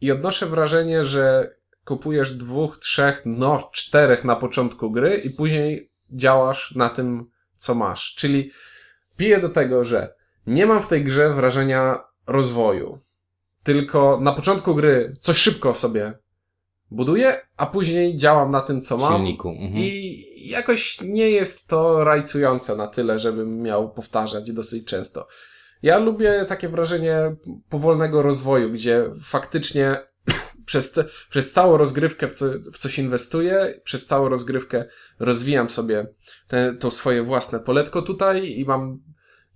I 0.00 0.10
odnoszę 0.12 0.46
wrażenie, 0.46 1.04
że 1.04 1.54
kupujesz 1.84 2.32
dwóch, 2.32 2.78
trzech, 2.78 3.22
no 3.24 3.70
czterech 3.72 4.24
na 4.24 4.36
początku 4.36 4.90
gry 4.90 5.16
i 5.16 5.30
później 5.30 5.92
działasz 6.10 6.74
na 6.74 6.88
tym, 6.88 7.30
co 7.56 7.74
masz. 7.74 8.14
Czyli 8.14 8.50
piję 9.16 9.38
do 9.40 9.48
tego, 9.48 9.84
że 9.84 10.14
nie 10.46 10.66
mam 10.66 10.82
w 10.82 10.86
tej 10.86 11.04
grze 11.04 11.34
wrażenia 11.34 11.98
rozwoju. 12.26 12.98
Tylko 13.62 14.18
na 14.20 14.32
początku 14.32 14.74
gry 14.74 15.12
coś 15.20 15.36
szybko 15.36 15.74
sobie 15.74 16.22
buduję, 16.90 17.36
a 17.56 17.66
później 17.66 18.16
działam 18.16 18.50
na 18.50 18.60
tym, 18.60 18.82
co 18.82 18.96
mam. 18.96 19.12
Silniku. 19.12 19.48
Mhm. 19.48 19.72
I 19.76 20.22
jakoś 20.48 21.00
nie 21.00 21.30
jest 21.30 21.66
to 21.66 22.04
rajcujące 22.04 22.76
na 22.76 22.86
tyle, 22.86 23.18
żebym 23.18 23.62
miał 23.62 23.92
powtarzać 23.92 24.52
dosyć 24.52 24.86
często. 24.86 25.26
Ja 25.82 25.98
lubię 25.98 26.44
takie 26.48 26.68
wrażenie 26.68 27.36
powolnego 27.68 28.22
rozwoju, 28.22 28.70
gdzie 28.70 29.10
faktycznie 29.24 29.96
przez, 30.66 31.00
przez 31.30 31.52
całą 31.52 31.76
rozgrywkę 31.76 32.28
w, 32.28 32.32
co, 32.32 32.46
w 32.72 32.78
coś 32.78 32.98
inwestuję, 32.98 33.80
przez 33.84 34.06
całą 34.06 34.28
rozgrywkę 34.28 34.84
rozwijam 35.18 35.70
sobie 35.70 36.06
te, 36.48 36.74
to 36.74 36.90
swoje 36.90 37.22
własne 37.22 37.60
poletko 37.60 38.02
tutaj 38.02 38.58
i 38.58 38.64
mam 38.64 39.02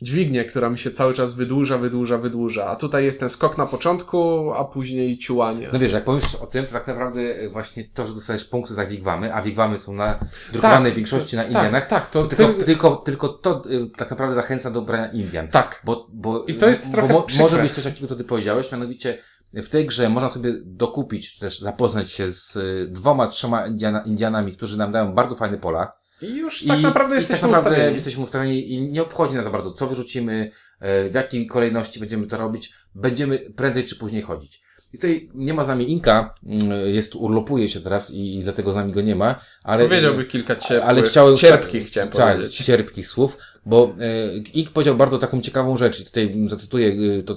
dźwignię, 0.03 0.45
która 0.45 0.71
mi 0.71 0.79
się 0.79 0.91
cały 0.91 1.15
czas 1.15 1.33
wydłuża, 1.33 1.79
wydłuża, 1.79 2.19
wydłuża. 2.19 2.67
A 2.67 2.77
tutaj 2.77 3.05
jest 3.05 3.21
ten 3.21 3.29
skok 3.29 3.59
na 3.59 3.67
początku, 3.67 4.53
a 4.53 4.65
później 4.65 5.19
ciułanie. 5.19 5.69
No 5.73 5.79
wiesz, 5.79 5.93
jak 5.93 6.05
powiesz 6.05 6.35
o 6.35 6.47
tym, 6.47 6.67
to 6.67 6.73
tak 6.73 6.87
naprawdę 6.87 7.21
właśnie 7.51 7.89
to, 7.95 8.07
że 8.07 8.15
dostajesz 8.15 8.45
punkty 8.45 8.75
za 8.75 8.87
wigwamy, 8.87 9.35
a 9.35 9.43
wigwamy 9.43 9.79
są 9.79 9.93
na 9.95 10.19
drukowanej 10.53 10.93
większości 10.93 11.37
na 11.37 11.43
tak, 11.43 11.53
Indianach, 11.53 11.87
Tak, 11.87 12.11
to, 12.11 12.23
to 12.23 12.37
tylko, 12.37 12.53
ty- 12.55 12.65
tylko, 12.65 12.97
tylko 12.97 13.29
to 13.29 13.63
y, 13.71 13.91
tak 13.97 14.11
naprawdę 14.11 14.35
zachęca 14.35 14.71
do 14.71 14.83
brania 14.83 15.13
Indian. 15.13 15.49
tak. 15.49 15.83
Bo, 15.85 16.07
bo, 16.13 16.45
I 16.45 16.55
to 16.55 16.69
jest 16.69 16.93
trochę 16.93 17.13
bo, 17.13 17.23
przykre. 17.23 17.45
Może 17.45 17.59
być 17.59 17.73
coś 17.73 17.85
takiego, 17.85 18.07
co 18.07 18.17
ty 18.17 18.25
powiedziałeś, 18.25 18.73
mianowicie 18.73 19.19
w 19.55 19.69
tej 19.69 19.87
grze 19.87 20.09
można 20.09 20.29
sobie 20.29 20.53
dokupić, 20.65 21.35
czy 21.35 21.41
też 21.41 21.61
zapoznać 21.61 22.11
się 22.11 22.31
z 22.31 22.57
y, 22.57 22.89
dwoma, 22.91 23.27
trzema 23.27 23.67
Indiana, 23.67 24.01
Indianami, 24.01 24.53
którzy 24.57 24.79
nam 24.79 24.93
dają 24.93 25.13
bardzo 25.13 25.35
fajne 25.35 25.59
pola. 25.59 25.93
I 26.23 26.37
już 26.37 26.65
tak 26.65 26.81
naprawdę 26.81 27.15
i 27.15 27.17
jesteśmy 27.17 27.41
tak 27.41 27.51
naprawdę 27.51 27.71
ustawieni. 27.71 27.95
jesteśmy 27.95 28.25
ustawieni 28.25 28.73
i 28.73 28.89
nie 28.89 29.03
obchodzi 29.03 29.35
nas 29.35 29.45
za 29.45 29.51
bardzo, 29.51 29.73
co 29.73 29.87
wyrzucimy, 29.87 30.51
e, 30.81 31.11
w 31.11 31.15
jakiej 31.15 31.47
kolejności 31.47 32.01
będziemy 32.01 32.27
to 32.27 32.37
robić. 32.37 32.73
Będziemy 32.95 33.39
prędzej 33.39 33.85
czy 33.85 33.97
później 33.97 34.23
chodzić. 34.23 34.63
I 34.93 34.99
tutaj 34.99 35.29
nie 35.35 35.55
ma 35.55 35.65
z 35.65 35.69
nami 35.69 35.91
Inka, 35.91 36.35
mm, 36.47 36.61
jest, 36.95 37.15
urlopuje 37.15 37.69
się 37.69 37.81
teraz 37.81 38.11
i, 38.11 38.39
i 38.39 38.43
dlatego 38.43 38.73
z 38.73 38.75
nami 38.75 38.93
go 38.93 39.01
nie 39.01 39.17
ma, 39.17 39.41
ale... 39.65 39.85
Powiedziałby 39.85 40.25
kilka 40.25 40.57
cierpłych, 40.57 40.89
ale 40.89 41.03
chciałem, 41.03 41.37
cierpkich, 41.37 41.87
chciałem 41.87 42.11
tak, 42.11 42.35
powiedzieć. 42.35 42.57
cierpkich 42.57 43.07
słów, 43.07 43.39
bo 43.67 43.93
e, 44.01 44.37
Ink 44.37 44.71
powiedział 44.71 44.97
bardzo 44.97 45.19
taką 45.19 45.41
ciekawą 45.41 45.77
rzecz 45.77 46.01
i 46.01 46.05
tutaj 46.05 46.35
zacytuję 46.49 46.97
e, 47.19 47.23
to, 47.23 47.35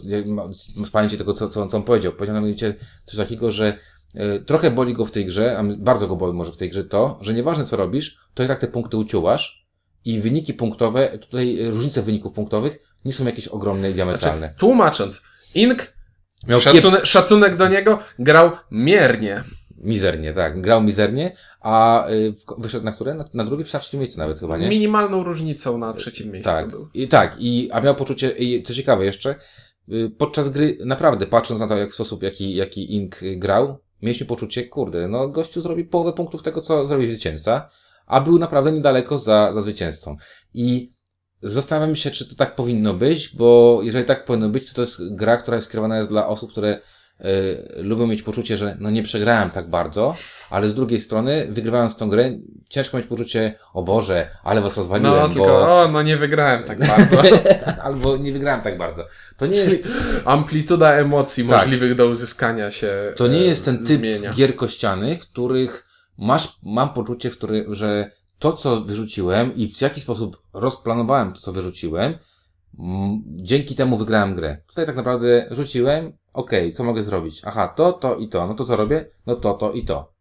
z 0.86 0.90
pamięci 0.92 1.18
tego, 1.18 1.34
co, 1.34 1.50
co, 1.50 1.68
co 1.68 1.78
on 1.78 1.84
powiedział. 1.84 2.12
Powiedział 2.12 2.36
mianowicie 2.36 2.76
coś 3.06 3.18
takiego, 3.18 3.52
że 3.52 3.78
trochę 4.46 4.72
boli 4.72 4.94
go 4.94 5.06
w 5.06 5.12
tej 5.12 5.26
grze, 5.26 5.58
a 5.58 5.64
bardzo 5.64 6.08
go 6.08 6.16
boli 6.16 6.34
może 6.34 6.52
w 6.52 6.58
tej 6.58 6.70
grze 6.70 6.84
to, 6.84 7.20
że 7.22 7.34
nieważne 7.34 7.66
co 7.66 7.78
robisz, 7.78 8.18
to 8.34 8.44
i 8.44 8.48
tak 8.48 8.60
te 8.60 8.68
punkty 8.68 8.98
uciułasz 8.98 9.68
i 10.06 10.20
wyniki 10.22 10.54
punktowe, 10.54 11.18
tutaj 11.18 11.62
e, 11.62 11.72
różnice 11.72 12.02
wyników 12.02 12.34
punktowych 12.34 12.80
nie 13.06 13.14
są 13.14 13.26
jakieś 13.26 13.48
ogromne 13.48 13.92
i 13.92 13.94
diametralne. 13.94 14.40
Znaczy, 14.48 14.60
tłumacząc, 14.60 15.28
Ink, 15.56 15.94
Miał 16.48 16.60
szacunek, 16.60 17.06
szacunek 17.06 17.56
do 17.56 17.68
niego, 17.68 18.00
grał 18.20 18.52
miernie. 18.72 19.44
Mizernie, 19.78 20.34
tak. 20.34 20.62
Grał 20.62 20.84
mizernie, 20.84 21.36
a 21.62 22.06
w- 22.10 22.62
wyszedł 22.62 22.86
na 22.86 22.92
które? 22.92 23.14
Na, 23.14 23.26
na 23.34 23.44
drugie 23.44 23.64
czy 23.64 23.74
na 23.74 23.80
trzecie 23.80 23.98
miejsce 23.98 24.20
nawet 24.20 24.40
chyba, 24.40 24.58
nie? 24.58 24.70
Minimalną 24.70 25.24
różnicą 25.24 25.78
na 25.78 25.94
trzecim 25.94 26.32
miejscu 26.32 26.52
Tak. 26.52 26.70
był. 26.70 26.90
I 26.94 27.08
tak, 27.08 27.36
i, 27.40 27.70
a 27.72 27.82
miał 27.82 27.96
poczucie, 27.96 28.30
i 28.30 28.64
co 28.64 28.74
ciekawe 28.74 29.06
jeszcze, 29.06 29.36
y, 29.94 30.12
podczas 30.18 30.50
gry, 30.50 30.78
naprawdę, 30.86 31.26
patrząc 31.26 31.60
na 31.60 31.68
to, 31.68 31.78
jak 31.78 31.92
w 31.92 31.94
sposób, 31.94 32.24
jaki, 32.24 32.56
jaki 32.56 32.96
Ink 32.96 33.24
y, 33.24 33.36
grał, 33.36 33.78
mieliśmy 34.02 34.26
poczucie, 34.26 34.64
kurde, 34.64 35.08
no 35.08 35.28
gościu 35.28 35.62
zrobi 35.62 35.86
połowę 35.86 36.14
punktów 36.14 36.44
tego, 36.44 36.62
co 36.62 36.86
zrobił 36.86 37.12
zwycięzca, 37.12 37.70
a 38.06 38.22
był 38.22 38.40
naprawdę 38.40 38.72
niedaleko 38.72 39.20
za, 39.20 39.54
za 39.54 39.62
zwycięzcą. 39.62 40.16
I 40.54 40.90
zastanawiam 41.42 41.96
się, 41.96 42.12
czy 42.12 42.30
to 42.30 42.36
tak 42.36 42.56
powinno 42.56 42.94
być, 42.94 43.36
bo 43.36 43.80
jeżeli 43.84 44.06
tak 44.06 44.26
powinno 44.26 44.50
być, 44.50 44.70
to 44.70 44.76
to 44.76 44.82
jest 44.82 45.16
gra, 45.16 45.38
która 45.38 45.56
jest 45.56 45.68
skierowana 45.68 45.98
jest 45.98 46.10
dla 46.10 46.28
osób, 46.28 46.52
które 46.52 46.82
y, 47.22 47.84
lubią 47.84 48.08
mieć 48.08 48.22
poczucie, 48.22 48.58
że 48.58 48.78
no 48.80 48.90
nie 48.90 49.04
przegrałem 49.04 49.50
tak 49.50 49.70
bardzo, 49.70 50.16
ale 50.50 50.68
z 50.70 50.74
drugiej 50.74 51.00
strony, 51.00 51.48
wygrywając 51.52 51.96
tą 51.96 52.10
grę, 52.10 52.32
ciężko 52.70 52.98
mieć 52.98 53.08
poczucie, 53.08 53.56
o 53.74 53.84
Boże, 53.84 54.30
ale 54.44 54.62
was 54.62 54.78
rozwaliłem, 54.78 55.14
No, 55.16 55.28
bo... 55.28 55.34
tylko, 55.34 55.82
o, 55.82 55.88
no 55.88 56.02
nie 56.02 56.18
wygrałem 56.18 56.64
tak 56.64 56.88
bardzo. 56.88 57.22
Albo 57.84 58.18
nie 58.18 58.32
wygrałem 58.34 58.62
tak 58.62 58.78
bardzo. 58.78 59.06
To 59.38 59.46
nie 59.46 59.58
jest, 59.58 59.88
Amplituda 60.26 60.94
emocji 60.94 61.44
Tak. 61.48 61.52
możliwych 61.60 61.96
do 61.96 62.08
uzyskania 62.08 62.72
się 62.72 63.14
to 63.16 63.28
nie 63.28 63.40
e, 63.40 63.44
jest 63.44 63.66
ten 63.66 63.78
typ 63.78 63.86
zmienia. 63.86 64.34
gier 64.34 64.56
kościanych, 64.56 65.20
których 65.20 65.86
masz, 66.18 66.60
mam 66.64 66.94
poczucie, 66.94 67.30
w 67.30 67.38
który, 67.38 67.66
że 67.70 68.12
to, 68.40 68.54
co 68.54 68.82
wyrzuciłem 68.82 69.56
i 69.56 69.70
w 69.70 69.82
jaki 69.82 70.02
sposób 70.02 70.42
rozplanowałem 70.54 71.34
to, 71.34 71.42
co 71.42 71.52
wyrzuciłem, 71.54 72.14
dzięki 73.26 73.76
temu 73.76 73.98
wygrałem 73.98 74.36
grę. 74.36 74.58
Tutaj 74.68 74.86
tak 74.86 74.96
naprawdę 74.96 75.48
rzuciłem, 75.52 76.14
okej, 76.34 76.72
co 76.74 76.84
mogę 76.84 77.04
zrobić? 77.04 77.42
Aha, 77.46 77.68
to, 77.76 77.94
to 77.94 78.16
i 78.16 78.30
to. 78.30 78.48
No 78.48 78.54
to 78.54 78.66
co 78.66 78.76
robię? 78.76 79.06
No 79.28 79.36
to, 79.36 79.54
to 79.54 79.72
i 79.72 79.86
to. 79.86 80.12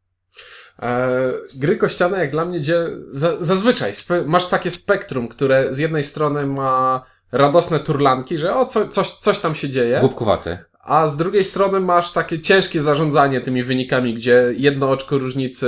E, 0.82 1.32
gry 1.56 1.76
kościane 1.76 2.18
jak 2.18 2.30
dla 2.30 2.44
mnie 2.44 2.60
dzie... 2.60 2.84
za, 3.08 3.36
zazwyczaj 3.40 3.92
masz 4.26 4.46
takie 4.46 4.70
spektrum, 4.70 5.28
które 5.28 5.74
z 5.74 5.78
jednej 5.78 6.04
strony 6.04 6.46
ma 6.46 7.04
radosne 7.32 7.80
turlanki, 7.80 8.38
że 8.38 8.56
o, 8.56 8.64
co, 8.64 8.88
coś, 8.88 9.10
coś 9.10 9.38
tam 9.38 9.54
się 9.54 9.68
dzieje, 9.68 9.98
Głupkowate. 10.00 10.64
a 10.84 11.08
z 11.08 11.16
drugiej 11.16 11.44
strony 11.44 11.80
masz 11.80 12.12
takie 12.12 12.40
ciężkie 12.40 12.80
zarządzanie 12.80 13.40
tymi 13.40 13.62
wynikami, 13.62 14.14
gdzie 14.14 14.44
jedno 14.56 14.90
oczko 14.90 15.18
różnicy 15.18 15.66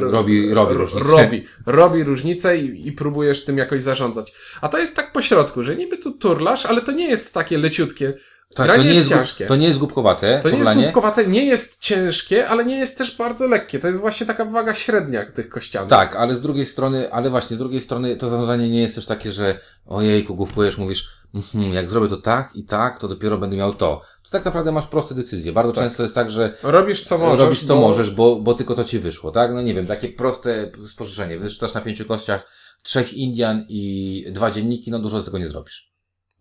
robi- 0.00 0.52
robi 0.54 0.74
różnicę. 0.74 1.10
robi, 1.22 1.44
robi 1.66 2.04
różnicę 2.04 2.56
i, 2.58 2.88
i 2.88 2.92
próbujesz 2.92 3.44
tym 3.44 3.58
jakoś 3.58 3.82
zarządzać. 3.82 4.34
A 4.60 4.68
to 4.68 4.78
jest 4.78 4.96
tak 4.96 5.12
po 5.12 5.22
środku, 5.22 5.62
że 5.62 5.76
niby 5.76 5.98
tu 5.98 6.12
turlasz, 6.12 6.66
ale 6.66 6.80
to 6.82 6.92
nie 6.92 7.08
jest 7.08 7.34
takie 7.34 7.58
leciutkie. 7.58 8.14
Tak, 8.54 8.66
Granie 8.66 8.82
to 8.82 8.88
nie 8.88 8.94
jest 8.94 9.08
gu- 9.08 9.14
ciężkie. 9.14 9.46
To 9.46 9.56
nie 9.56 9.66
jest 9.66 9.78
głupkowate. 9.78 10.40
To 10.42 10.50
nie 10.50 10.58
jest 10.58 10.74
głupkowate, 10.74 11.26
nie 11.26 11.44
jest 11.44 11.82
ciężkie, 11.82 12.48
ale 12.48 12.64
nie 12.64 12.76
jest 12.78 12.98
też 12.98 13.16
bardzo 13.16 13.46
lekkie. 13.46 13.78
To 13.78 13.86
jest 13.86 14.00
właśnie 14.00 14.26
taka 14.26 14.44
waga 14.44 14.74
średnia 14.74 15.30
tych 15.30 15.48
kościanych. 15.48 15.90
Tak, 15.90 16.16
ale 16.16 16.34
z 16.34 16.40
drugiej 16.42 16.66
strony, 16.66 17.12
ale 17.12 17.30
właśnie 17.30 17.56
z 17.56 17.58
drugiej 17.58 17.80
strony 17.80 18.16
to 18.16 18.28
zarządzanie 18.28 18.68
nie 18.70 18.80
jest 18.82 18.94
też 18.94 19.06
takie, 19.06 19.32
że 19.32 19.58
ojejku, 19.86 20.34
główkujesz, 20.34 20.78
mówisz, 20.78 21.08
mhm, 21.34 21.72
jak 21.74 21.90
zrobię 21.90 22.08
to 22.08 22.16
tak 22.16 22.50
i 22.56 22.64
tak, 22.64 22.98
to 22.98 23.08
dopiero 23.08 23.38
będę 23.38 23.56
miał 23.56 23.74
to. 23.74 24.00
To 24.24 24.30
tak 24.30 24.44
naprawdę 24.44 24.72
masz 24.72 24.86
proste 24.86 25.14
decyzje. 25.14 25.52
Bardzo 25.52 25.72
Tak. 25.72 25.84
często 25.84 26.02
jest 26.02 26.14
tak, 26.14 26.30
że 26.30 26.54
Robisz 26.62 27.02
co 27.02 27.18
możesz. 27.18 27.40
robisz 27.40 27.64
co 27.64 27.74
bo... 27.74 27.80
możesz, 27.80 28.10
bo, 28.10 28.36
bo 28.36 28.54
tylko 28.54 28.74
to 28.74 28.84
ci 28.84 28.98
wyszło, 28.98 29.30
tak? 29.30 29.54
No 29.54 29.62
nie 29.62 29.74
wiem, 29.74 29.86
takie 29.86 30.08
proste 30.08 30.70
spożyczenie. 30.86 31.38
Wyrzucasz 31.38 31.74
na 31.74 31.80
pięciu 31.80 32.04
kościach 32.04 32.46
trzech 32.82 33.12
Indian 33.14 33.64
i 33.68 34.24
dwa 34.30 34.50
dzienniki, 34.50 34.90
no 34.90 34.98
dużo 34.98 35.20
z 35.20 35.24
tego 35.24 35.38
nie 35.38 35.48
zrobisz. 35.48 35.93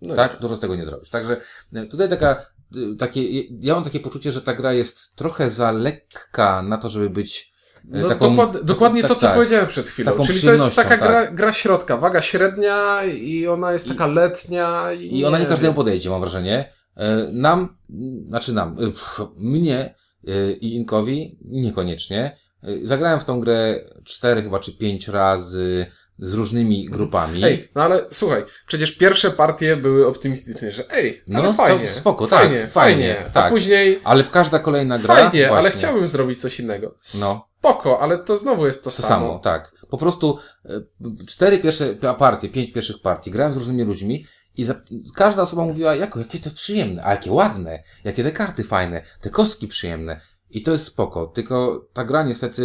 No 0.07 0.15
tak? 0.15 0.39
Dużo 0.39 0.55
z 0.55 0.59
tego 0.59 0.75
nie 0.75 0.85
zrobisz. 0.85 1.09
Także 1.09 1.37
e, 1.73 1.85
tutaj 1.85 2.09
taka, 2.09 2.31
e, 2.31 2.95
takie, 2.99 3.41
ja 3.41 3.75
mam 3.75 3.83
takie 3.83 3.99
poczucie, 3.99 4.31
że 4.31 4.41
ta 4.41 4.53
gra 4.53 4.73
jest 4.73 5.15
trochę 5.15 5.49
za 5.49 5.71
lekka 5.71 6.61
na 6.61 6.77
to, 6.77 6.89
żeby 6.89 7.09
być 7.09 7.53
No, 7.85 8.09
taką, 8.09 8.29
dokład, 8.29 8.61
dokładnie 8.63 9.01
tak, 9.01 9.09
to, 9.09 9.15
co 9.15 9.27
tak. 9.27 9.35
powiedziałem 9.35 9.67
przed 9.67 9.87
chwilą. 9.87 10.11
Czyli 10.25 10.41
to 10.41 10.51
jest 10.51 10.75
taka 10.75 10.97
gra, 10.97 11.25
tak. 11.25 11.35
gra 11.35 11.53
środka, 11.53 11.97
waga 11.97 12.21
średnia 12.21 13.03
i 13.03 13.47
ona 13.47 13.73
jest 13.73 13.87
taka 13.87 14.07
letnia. 14.07 14.93
I, 14.93 15.19
I 15.19 15.25
ona 15.25 15.39
nie 15.39 15.45
każdemu 15.45 15.73
podejdzie, 15.73 16.09
mam 16.09 16.21
wrażenie. 16.21 16.73
E, 16.95 17.29
Nam, 17.31 17.77
znaczy 18.27 18.53
nam, 18.53 18.75
e, 18.79 18.85
pff, 18.85 19.21
mnie 19.37 19.95
e, 20.27 20.51
i 20.51 20.75
Inkowi 20.75 21.39
niekoniecznie. 21.45 22.37
E, 22.63 22.87
Zagrałem 22.87 23.19
w 23.19 23.25
tą 23.25 23.39
grę 23.39 23.79
cztery 24.03 24.43
chyba 24.43 24.59
czy 24.59 24.77
pięć 24.77 25.07
razy 25.07 25.85
z 26.17 26.33
różnymi 26.33 26.85
grupami. 26.85 27.43
Ej, 27.43 27.69
no 27.75 27.83
ale 27.83 28.05
słuchaj, 28.11 28.43
przecież 28.67 28.91
pierwsze 28.97 29.31
partie 29.31 29.77
były 29.77 30.07
optymistyczne, 30.07 30.71
że 30.71 30.91
ej, 30.91 31.23
ale 31.35 31.43
No, 31.43 31.53
fajnie, 31.53 31.87
spoko, 31.87 32.27
tak, 32.27 32.39
fajnie, 32.39 32.67
fajnie, 32.67 32.67
fajnie, 33.13 33.25
a 33.25 33.29
tak. 33.29 33.49
później 33.53 33.99
Ale 34.03 34.23
każda 34.23 34.59
kolejna 34.59 34.99
gra. 34.99 35.15
fajnie, 35.15 35.49
ale 35.51 35.61
właśnie, 35.61 35.77
chciałbym 35.77 36.07
zrobić 36.07 36.41
coś 36.41 36.59
innego. 36.59 36.95
No. 37.19 37.47
Spoko, 37.59 37.99
ale 38.01 38.17
to 38.17 38.35
znowu 38.37 38.65
jest 38.65 38.83
to, 38.83 38.89
To 38.89 38.95
samo. 38.95 39.07
samo, 39.27 39.39
tak. 39.39 39.71
Po 39.89 39.97
prostu 39.97 40.37
e, 40.65 40.69
cztery 41.27 41.59
pierwsze 41.59 41.93
partie, 42.17 42.49
pięć 42.49 42.71
pierwszych 42.71 43.01
partii 43.01 43.31
grałem 43.31 43.53
z 43.53 43.57
różnymi 43.57 43.83
ludźmi 43.83 44.25
i 44.57 44.63
za, 44.63 44.81
każda 45.15 45.41
osoba 45.41 45.65
mówiła, 45.65 45.95
jako, 45.95 46.19
jakie 46.19 46.39
to 46.39 46.49
przyjemne, 46.51 47.03
a 47.05 47.11
jakie 47.11 47.31
ładne, 47.31 47.83
jakie 48.03 48.23
te 48.23 48.31
karty 48.31 48.63
fajne, 48.63 49.01
te 49.21 49.29
kostki 49.29 49.67
przyjemne. 49.67 50.19
I 50.51 50.61
to 50.61 50.71
jest 50.71 50.85
spoko, 50.85 51.27
tylko 51.27 51.87
ta 51.93 52.03
gra 52.03 52.23
niestety 52.23 52.63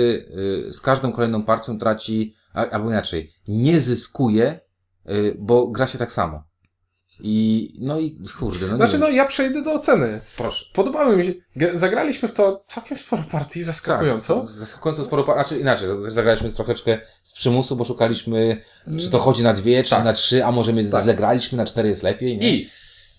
y, 0.68 0.72
z 0.72 0.80
każdą 0.80 1.12
kolejną 1.12 1.42
partią 1.42 1.78
traci, 1.78 2.34
albo 2.58 2.90
inaczej, 2.90 3.32
nie 3.48 3.80
zyskuje, 3.80 4.60
y, 5.10 5.36
bo 5.38 5.68
gra 5.68 5.86
się 5.86 5.98
tak 5.98 6.12
samo. 6.12 6.48
I, 7.20 7.74
no 7.80 8.00
i 8.00 8.18
kurde, 8.38 8.66
no 8.66 8.76
Znaczy, 8.76 8.92
wiem. 8.92 9.00
no 9.00 9.08
ja 9.08 9.24
przejdę 9.26 9.62
do 9.62 9.72
oceny. 9.72 10.20
proszę. 10.36 10.64
Podobały 10.74 11.16
mi 11.16 11.24
się. 11.24 11.32
Zagraliśmy 11.72 12.28
w 12.28 12.32
to 12.32 12.64
całkiem 12.66 12.98
sporo 12.98 13.22
partii, 13.30 13.62
zaskakująco. 13.62 14.40
Tak, 14.40 14.48
zaskakująco 14.50 15.04
sporo, 15.04 15.24
par- 15.24 15.36
znaczy 15.36 15.58
inaczej, 15.58 15.88
zagraliśmy 16.08 16.52
troszeczkę 16.52 16.98
z 17.22 17.32
przymusu, 17.32 17.76
bo 17.76 17.84
szukaliśmy, 17.84 18.62
czy 19.00 19.10
to 19.10 19.18
chodzi 19.18 19.42
na 19.42 19.52
dwie, 19.52 19.82
czy 19.82 19.90
Tak. 19.90 20.04
na 20.04 20.12
trzy, 20.12 20.44
a 20.44 20.52
może 20.52 20.72
my 20.72 20.84
Tak. 20.84 21.02
źle 21.02 21.14
graliśmy, 21.14 21.58
na 21.58 21.64
cztery 21.64 21.88
jest 21.88 22.02
lepiej, 22.02 22.38
nie? 22.38 22.54
I 22.54 22.70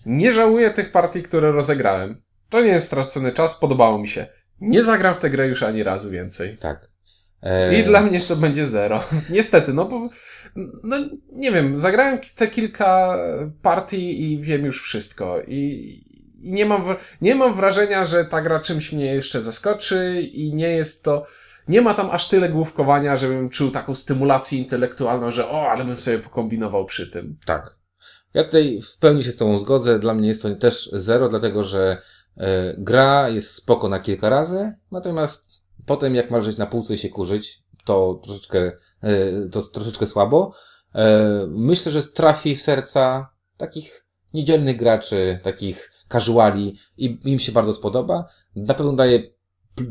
nie 0.06 0.32
żałuję 0.32 0.70
tych 0.70 0.90
partii, 0.92 1.22
które 1.22 1.52
rozegrałem. 1.52 2.22
To 2.50 2.60
nie 2.62 2.68
jest 2.70 2.86
stracony 2.86 3.32
czas, 3.32 3.54
podobało 3.58 3.98
mi 3.98 4.08
się. 4.08 4.26
Nie 4.60 4.82
zagram 4.82 5.14
w 5.14 5.18
tę 5.18 5.30
grę 5.30 5.46
już 5.48 5.62
ani 5.62 5.82
razu 5.82 6.10
więcej. 6.10 6.56
Tak. 6.56 6.89
E, 7.42 7.80
I 7.80 7.84
dla 7.84 8.00
mnie 8.00 8.20
to 8.20 8.36
będzie 8.36 8.66
zero. 8.66 9.04
Niestety, 9.30 9.72
no 9.72 9.84
bo, 9.84 10.08
no 10.82 10.96
nie 11.32 11.52
wiem, 11.52 11.76
zagrałem 11.76 12.18
te 12.34 12.46
kilka 12.46 13.18
partii 13.62 14.32
i 14.32 14.40
wiem 14.40 14.64
już 14.64 14.82
wszystko. 14.82 15.40
I, 15.48 15.60
i 16.42 16.52
nie, 16.52 16.66
mam, 16.66 16.82
nie 17.20 17.34
mam 17.34 17.54
wrażenia, 17.54 18.04
że 18.04 18.24
ta 18.24 18.42
gra 18.42 18.60
czymś 18.60 18.92
mnie 18.92 19.14
jeszcze 19.14 19.40
zaskoczy 19.40 20.20
i 20.32 20.54
nie 20.54 20.68
jest 20.68 21.04
to, 21.04 21.26
nie 21.68 21.80
ma 21.80 21.94
tam 21.94 22.10
aż 22.10 22.28
tyle 22.28 22.48
główkowania, 22.48 23.16
żebym 23.16 23.50
czuł 23.50 23.70
taką 23.70 23.94
stymulację 23.94 24.58
intelektualną, 24.58 25.30
że 25.30 25.48
o, 25.48 25.70
ale 25.70 25.84
bym 25.84 25.96
sobie 25.96 26.18
pokombinował 26.18 26.84
przy 26.84 27.06
tym. 27.06 27.36
Tak. 27.46 27.80
Ja 28.34 28.44
tutaj 28.44 28.80
w 28.94 28.98
pełni 28.98 29.24
się 29.24 29.32
z 29.32 29.36
Tobą 29.36 29.58
zgodzę. 29.58 29.98
Dla 29.98 30.14
mnie 30.14 30.28
jest 30.28 30.42
to 30.42 30.54
też 30.54 30.90
zero, 30.92 31.28
dlatego 31.28 31.64
że 31.64 32.02
e, 32.36 32.74
gra 32.78 33.28
jest 33.28 33.50
spoko 33.50 33.88
na 33.88 34.00
kilka 34.00 34.28
razy, 34.28 34.72
natomiast 34.90 35.49
potem 35.86 36.14
jak 36.14 36.30
ma 36.30 36.38
leżeć 36.38 36.56
na 36.56 36.66
półce 36.66 36.94
i 36.94 36.98
się 36.98 37.08
kurzyć, 37.08 37.62
to 37.84 38.20
troszeczkę, 38.24 38.72
e, 39.02 39.48
to 39.52 39.62
troszeczkę 39.62 40.06
słabo. 40.06 40.52
E, 40.94 41.46
myślę, 41.48 41.92
że 41.92 42.02
trafi 42.02 42.56
w 42.56 42.62
serca 42.62 43.30
takich 43.56 44.06
niedzielnych 44.34 44.76
graczy, 44.76 45.40
takich 45.42 45.92
casuali 46.12 46.78
i 46.98 47.18
im 47.24 47.38
się 47.38 47.52
bardzo 47.52 47.72
spodoba. 47.72 48.24
Na 48.56 48.74
pewno 48.74 48.92
daje 48.92 49.22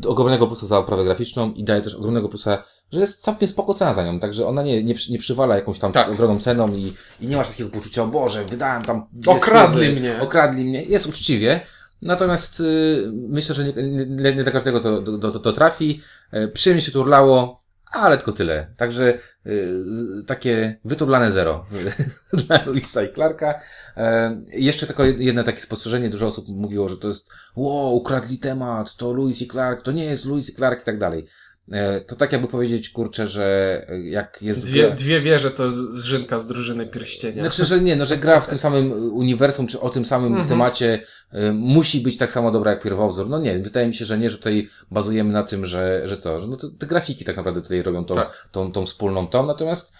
ogromnego 0.06 0.46
plusa 0.46 0.66
za 0.66 0.78
oprawę 0.78 1.04
graficzną 1.04 1.52
i 1.52 1.64
daje 1.64 1.80
też 1.80 1.94
ogromnego 1.94 2.28
plusa, 2.28 2.62
że 2.92 3.00
jest 3.00 3.22
całkiem 3.22 3.48
spoko 3.48 3.74
cena 3.74 3.94
za 3.94 4.04
nią, 4.04 4.20
także 4.20 4.46
ona 4.46 4.62
nie, 4.62 4.84
nie, 4.84 4.94
nie 5.10 5.18
przywala 5.18 5.56
jakąś 5.56 5.78
tam 5.78 5.92
Tak. 5.92 6.10
ogromną 6.10 6.40
ceną 6.40 6.74
i, 6.74 6.94
i 7.20 7.26
nie 7.26 7.36
masz 7.36 7.48
takiego 7.48 7.70
poczucia, 7.70 8.02
o 8.02 8.06
Boże, 8.06 8.44
wydałem 8.44 8.82
tam... 8.82 9.06
Okradli 9.26 9.88
mnie. 9.88 10.20
Okradli 10.22 10.64
mnie. 10.64 10.82
Jest 10.82 11.06
uczciwie. 11.06 11.60
Natomiast 12.02 12.60
y, 12.60 13.10
myślę, 13.12 13.54
że 13.54 13.64
nie, 13.64 13.72
nie, 14.06 14.34
nie 14.34 14.44
do 14.44 14.52
każdego 14.52 14.80
to, 14.80 15.02
to, 15.02 15.18
to, 15.18 15.38
to 15.38 15.52
trafi. 15.52 16.00
E, 16.32 16.48
przyjemnie 16.48 16.82
się 16.82 16.92
turlało, 16.92 17.58
ale 17.92 18.16
tylko 18.16 18.32
tyle. 18.32 18.66
Także 18.76 19.18
y, 19.46 19.84
takie 20.26 20.78
wyturlane 20.84 21.32
zero 21.32 21.66
dla 22.46 22.64
Luisa 22.64 23.02
i 23.02 23.14
Clarka. 23.14 23.60
E, 23.96 24.38
jeszcze 24.52 24.86
tylko 24.86 25.04
jedno 25.04 25.42
takie 25.42 25.60
spostrzeżenie. 25.60 26.10
Dużo 26.10 26.26
osób 26.26 26.48
mówiło, 26.48 26.88
że 26.88 26.96
to 26.96 27.08
jest 27.08 27.28
wow, 27.56 27.96
ukradli 27.96 28.38
temat, 28.38 28.96
to 28.96 29.12
Louis 29.12 29.42
i 29.42 29.48
Clark, 29.48 29.82
to 29.82 29.92
nie 29.92 30.04
jest 30.04 30.24
Louis 30.24 30.50
i 30.50 30.54
Clark 30.54 30.80
i 30.80 30.84
tak 30.84 30.98
dalej. 30.98 31.26
E, 31.72 32.00
to 32.00 32.16
tak 32.16 32.32
jakby 32.32 32.48
powiedzieć, 32.48 32.90
kurczę, 32.90 33.26
że 33.26 33.84
e, 33.88 34.00
jak 34.00 34.38
jest 34.42 34.60
Dwie, 34.64 34.82
gra... 34.86 34.90
dwie 34.94 35.20
wieże 35.20 35.50
to 35.50 35.70
z- 35.70 35.74
zrzynka 35.90 36.38
z 36.38 36.46
drużyny 36.46 36.86
pierścienia. 36.86 37.42
Znaczy, 37.42 37.64
że 37.64 37.80
nie, 37.80 37.96
no, 37.96 38.04
że 38.06 38.16
gra 38.16 38.40
w 38.40 38.46
tym 38.46 38.58
samym 38.58 38.92
uniwersum, 39.12 39.66
czy 39.66 39.80
o 39.80 39.90
tym 39.90 40.04
samym 40.04 40.28
Mhm. 40.32 40.48
temacie 40.48 41.00
y, 41.34 41.52
musi 41.52 42.00
być 42.00 42.16
tak 42.16 42.32
samo 42.32 42.50
dobra 42.50 42.70
jak 42.70 42.82
pierwowzór. 42.82 43.28
No 43.28 43.38
nie, 43.38 43.58
wydaje 43.58 43.86
mi 43.86 43.94
się, 43.94 44.04
że 44.04 44.18
nie, 44.18 44.30
że 44.30 44.36
tutaj 44.36 44.68
bazujemy 44.90 45.32
na 45.32 45.42
tym, 45.42 45.66
że, 45.66 46.02
że 46.04 46.16
co, 46.16 46.40
że 46.40 46.46
no 46.46 46.56
to, 46.56 46.68
te 46.68 46.86
grafiki 46.86 47.24
tak 47.24 47.36
naprawdę 47.36 47.62
tutaj 47.62 47.82
robią 47.82 48.04
tą, 48.04 48.14
Tak. 48.14 48.48
tą, 48.52 48.72
tą 48.72 48.86
wspólną 48.86 49.26
tą, 49.26 49.46
natomiast 49.46 49.92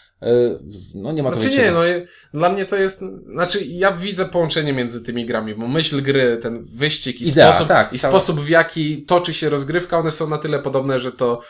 no 0.95 1.13
nie 1.13 1.23
ma 1.23 1.31
to 1.31 1.41
Znaczy 1.41 1.59
nie, 1.59 1.71
no 1.71 1.81
dla 2.35 2.49
mnie 2.53 2.67
to 2.67 2.77
jest, 2.77 3.03
znaczy 3.33 3.65
ja 3.65 3.93
widzę 3.93 4.27
połączenie 4.27 4.73
między 4.73 5.03
tymi 5.03 5.27
grami, 5.27 5.55
bo 5.55 5.69
myśl 5.69 6.03
gry, 6.03 6.39
ten 6.43 6.65
wyścig 6.65 7.21
i 7.21 7.29
Idea, 7.29 7.53
sposób, 7.53 7.69
tak, 7.69 7.95
i 7.95 7.99
cała- 7.99 8.11
sposób 8.11 8.41
w 8.41 8.49
jaki 8.49 9.03
toczy 9.03 9.35
się 9.35 9.49
rozgrywka, 9.49 9.99
one 9.99 10.11
są 10.11 10.29
na 10.29 10.39
tyle 10.39 10.59
podobne, 10.59 10.99
że 10.99 11.13
to 11.13 11.41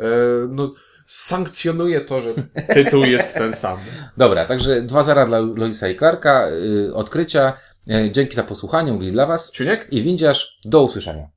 e, 0.00 0.04
no, 0.48 0.74
sankcjonuje 1.10 2.00
to, 2.00 2.20
że 2.20 2.28
tytuł 2.74 3.04
jest 3.04 3.34
ten 3.34 3.52
sam. 3.52 3.78
Dobra, 4.16 4.44
także 4.44 4.82
dwa 4.82 5.02
zara 5.02 5.26
dla 5.26 5.38
Loisa 5.38 5.88
i 5.88 5.96
Clarka, 5.96 6.48
y, 6.48 6.94
odkrycia. 6.94 7.52
Y, 7.88 8.10
dzięki 8.12 8.36
za 8.36 8.42
posłuchanie, 8.42 8.92
mówili 8.92 9.12
dla 9.12 9.26
Was 9.26 9.50
Ciuniek? 9.50 9.92
i 9.92 10.02
windziarz, 10.02 10.58
do 10.64 10.82
usłyszenia. 10.82 11.30